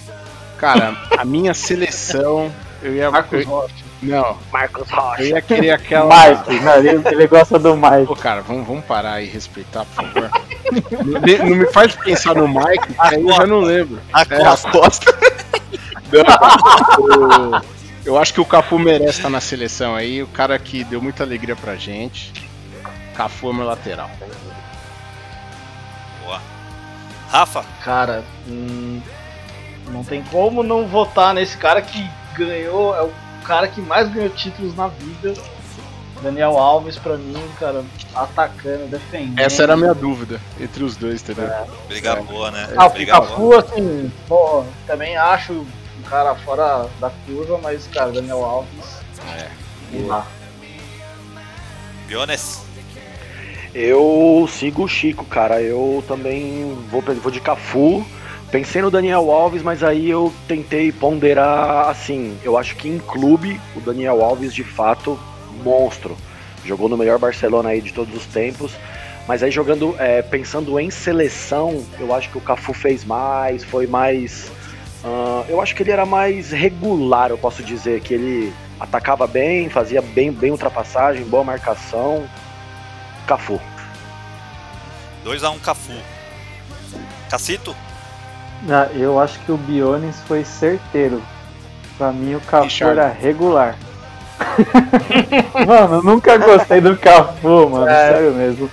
[0.58, 2.52] Cara, a minha seleção.
[2.82, 3.10] Eu ia.
[3.10, 3.74] Marcos eu- Rocha.
[4.02, 5.22] não, Marcos eu Rocha.
[5.22, 6.28] ia querer aquela.
[6.28, 8.06] Mike, não, ele, ele gosta do Mike.
[8.06, 10.30] Pô, cara, vamos, vamos parar e respeitar, por favor.
[11.04, 14.00] não, não me faz pensar no Mike, aí eu já não lembro.
[14.12, 15.12] A É, a Costa.
[16.12, 17.62] Não, o-
[18.04, 20.22] eu acho que o Cafu merece estar na seleção aí.
[20.22, 22.32] O cara que deu muita alegria pra gente.
[23.14, 24.10] Cafu é meu lateral.
[26.24, 26.40] Boa.
[27.30, 29.00] Rafa, Cara, hum,
[29.88, 33.12] não tem como não votar nesse cara que ganhou, é o
[33.44, 35.34] cara que mais ganhou títulos na vida.
[36.22, 39.40] Daniel Alves, pra mim, cara, atacando, defendendo.
[39.40, 41.50] Essa era a minha dúvida entre os dois, entendeu?
[41.88, 42.72] briga boa, né?
[42.76, 43.60] Ah, o briga boa.
[43.62, 49.02] Cafu, assim, pô, também acho um cara fora da curva, mas, cara, Daniel Alves.
[49.36, 49.48] É.
[49.92, 50.26] não dá.
[52.06, 52.62] Biones,
[53.74, 55.60] Eu sigo o Chico, cara.
[55.60, 58.06] Eu também vou, vou de Cafu.
[58.52, 62.38] Pensei no Daniel Alves, mas aí eu tentei ponderar assim.
[62.44, 65.18] Eu acho que em clube, o Daniel Alves de fato,
[65.64, 66.14] monstro.
[66.62, 68.72] Jogou no melhor Barcelona aí de todos os tempos.
[69.26, 73.86] Mas aí jogando, é, pensando em seleção, eu acho que o Cafu fez mais, foi
[73.86, 74.52] mais.
[75.02, 79.70] ah, eu acho que ele era mais regular, eu posso dizer, que ele atacava bem,
[79.70, 82.28] fazia bem, bem ultrapassagem, boa marcação.
[83.26, 83.58] Cafu.
[85.24, 85.94] 2x1 Cafu.
[87.30, 87.74] Cacito?
[88.68, 91.22] Ah, eu acho que o Bionis foi certeiro.
[91.98, 92.98] Pra mim o Cafu Richard.
[92.98, 93.76] era regular.
[95.66, 97.88] mano, eu nunca gostei do Cafu, mano.
[97.88, 98.12] É.
[98.12, 98.70] Sério mesmo.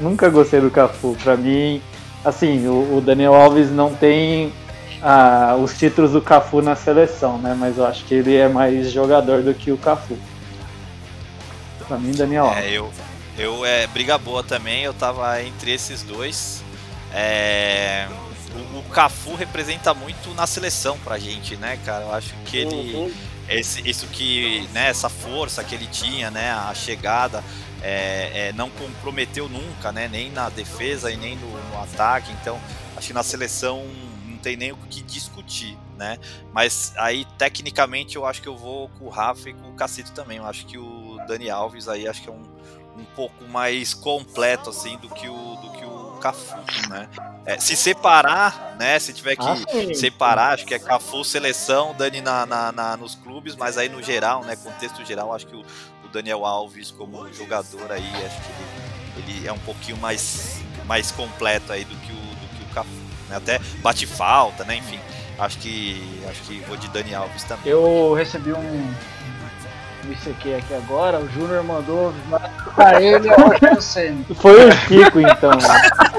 [0.00, 1.16] Nunca gostei do Cafu.
[1.22, 1.82] Pra mim,
[2.24, 4.52] assim, o, o Daniel Alves não tem
[5.02, 7.56] ah, os títulos do Cafu na seleção, né?
[7.58, 10.16] Mas eu acho que ele é mais jogador do que o Cafu.
[11.86, 12.64] Pra mim, Daniel Alves.
[12.64, 12.90] É, eu,
[13.38, 16.62] eu é briga boa também, eu tava entre esses dois.
[17.12, 18.08] É,
[18.54, 22.04] o, o Cafu representa muito na seleção pra gente, né, cara?
[22.04, 23.14] Eu acho que ele.
[23.48, 27.44] Esse, isso que, né, essa força que ele tinha, né, a chegada,
[27.82, 32.32] é, é, não comprometeu nunca, né, nem na defesa e nem no, no ataque.
[32.40, 32.58] Então,
[32.96, 33.84] acho que na seleção
[34.26, 36.18] não tem nem o que discutir, né?
[36.54, 40.12] Mas aí, tecnicamente, eu acho que eu vou com o Rafa e com o Cacito
[40.12, 40.38] também.
[40.38, 42.42] Eu acho que o Dani Alves aí acho que é um,
[42.96, 45.53] um pouco mais completo assim do que o do que o
[46.24, 46.54] Cafu,
[46.88, 47.06] né?
[47.44, 48.98] É, se separar, né?
[48.98, 53.14] Se tiver que Ah, separar, acho que é Cafu seleção, Dani na, na- na- nos
[53.14, 54.56] clubes, mas aí no geral, né?
[54.56, 59.46] Contexto geral, acho que o, o Daniel Alves como jogador aí, acho que ele, ele
[59.48, 62.88] é um pouquinho mais mais completo aí do que o do que o Cafu,
[63.28, 63.36] né?
[63.36, 64.76] Até bate falta, né?
[64.76, 64.98] Enfim,
[65.38, 67.70] acho que acho que vou de Dani Alves também.
[67.70, 68.58] Eu recebi um,
[70.06, 72.14] um ICQ aqui agora, o Júnior mandou
[72.74, 74.24] pra ele a Rogério Senna.
[74.36, 75.50] Foi o Chico, então.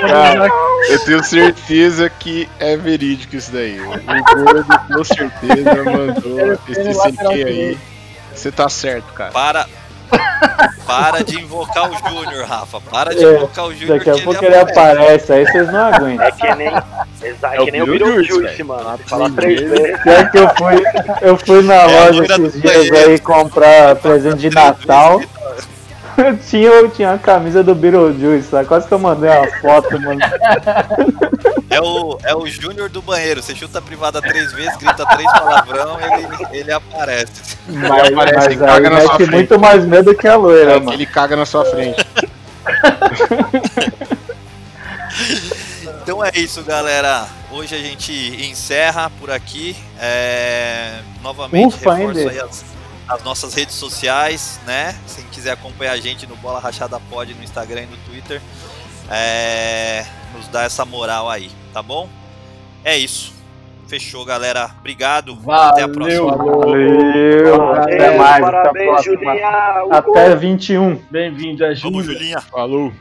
[0.00, 0.48] Cara,
[0.88, 3.80] eu tenho certeza que é verídico isso daí.
[3.80, 3.88] O
[4.44, 7.78] Gordo com certeza mandou esse CQ aí.
[8.34, 9.30] Você tá certo, cara.
[9.32, 9.66] Para
[10.86, 12.80] para de invocar o Júnior, Rafa.
[12.80, 14.78] Para de É, invocar o Júnior Daqui a que pouco ele aparece.
[14.78, 16.24] aparece, aí vocês não aguentam.
[16.26, 18.98] É que nem, é É o que nem o Beetlejuice, mano.
[19.06, 20.00] Falar três vezes.
[20.02, 20.82] Pior que eu fui,
[21.22, 25.20] eu fui na É loja esses dias aí comprar presente de Natal.
[26.18, 28.66] Eu tinha, eu tinha a camisa do Beetlejuice, sabe?
[28.66, 30.20] Quase que eu mandei uma foto, mano.
[31.68, 33.42] É o, é o Júnior do banheiro.
[33.42, 37.58] Você chuta a privada três vezes, grita três palavrão, ele, ele aparece.
[37.68, 39.30] Mas, aparece, mas caga aí na sua mete frente.
[39.30, 40.92] muito mais medo que a loira, É, mano.
[40.94, 42.02] ele caga na sua frente.
[46.02, 47.26] Então é isso, galera.
[47.50, 48.12] Hoje a gente
[48.48, 49.76] encerra por aqui.
[50.00, 52.30] É, novamente, Ufa, reforço ainda.
[52.30, 52.64] aí as,
[53.08, 54.98] as nossas redes sociais, né?
[55.06, 58.40] Se quiser acompanhar a gente no Bola Rachada Pod no Instagram e no Twitter,
[59.10, 60.04] é,
[60.34, 62.08] nos dá essa moral aí, tá bom?
[62.84, 63.34] É isso.
[63.86, 64.70] Fechou, galera.
[64.80, 65.38] Obrigado.
[65.48, 66.36] Até a próxima.
[66.36, 69.14] Valeu, até mais, até a Parabéns, próxima.
[69.14, 69.48] Julinha.
[69.90, 71.02] Até 21.
[71.08, 72.04] Bem-vindo a Vamos, Júnior.
[72.04, 72.40] Julinha.
[72.40, 72.92] Falou.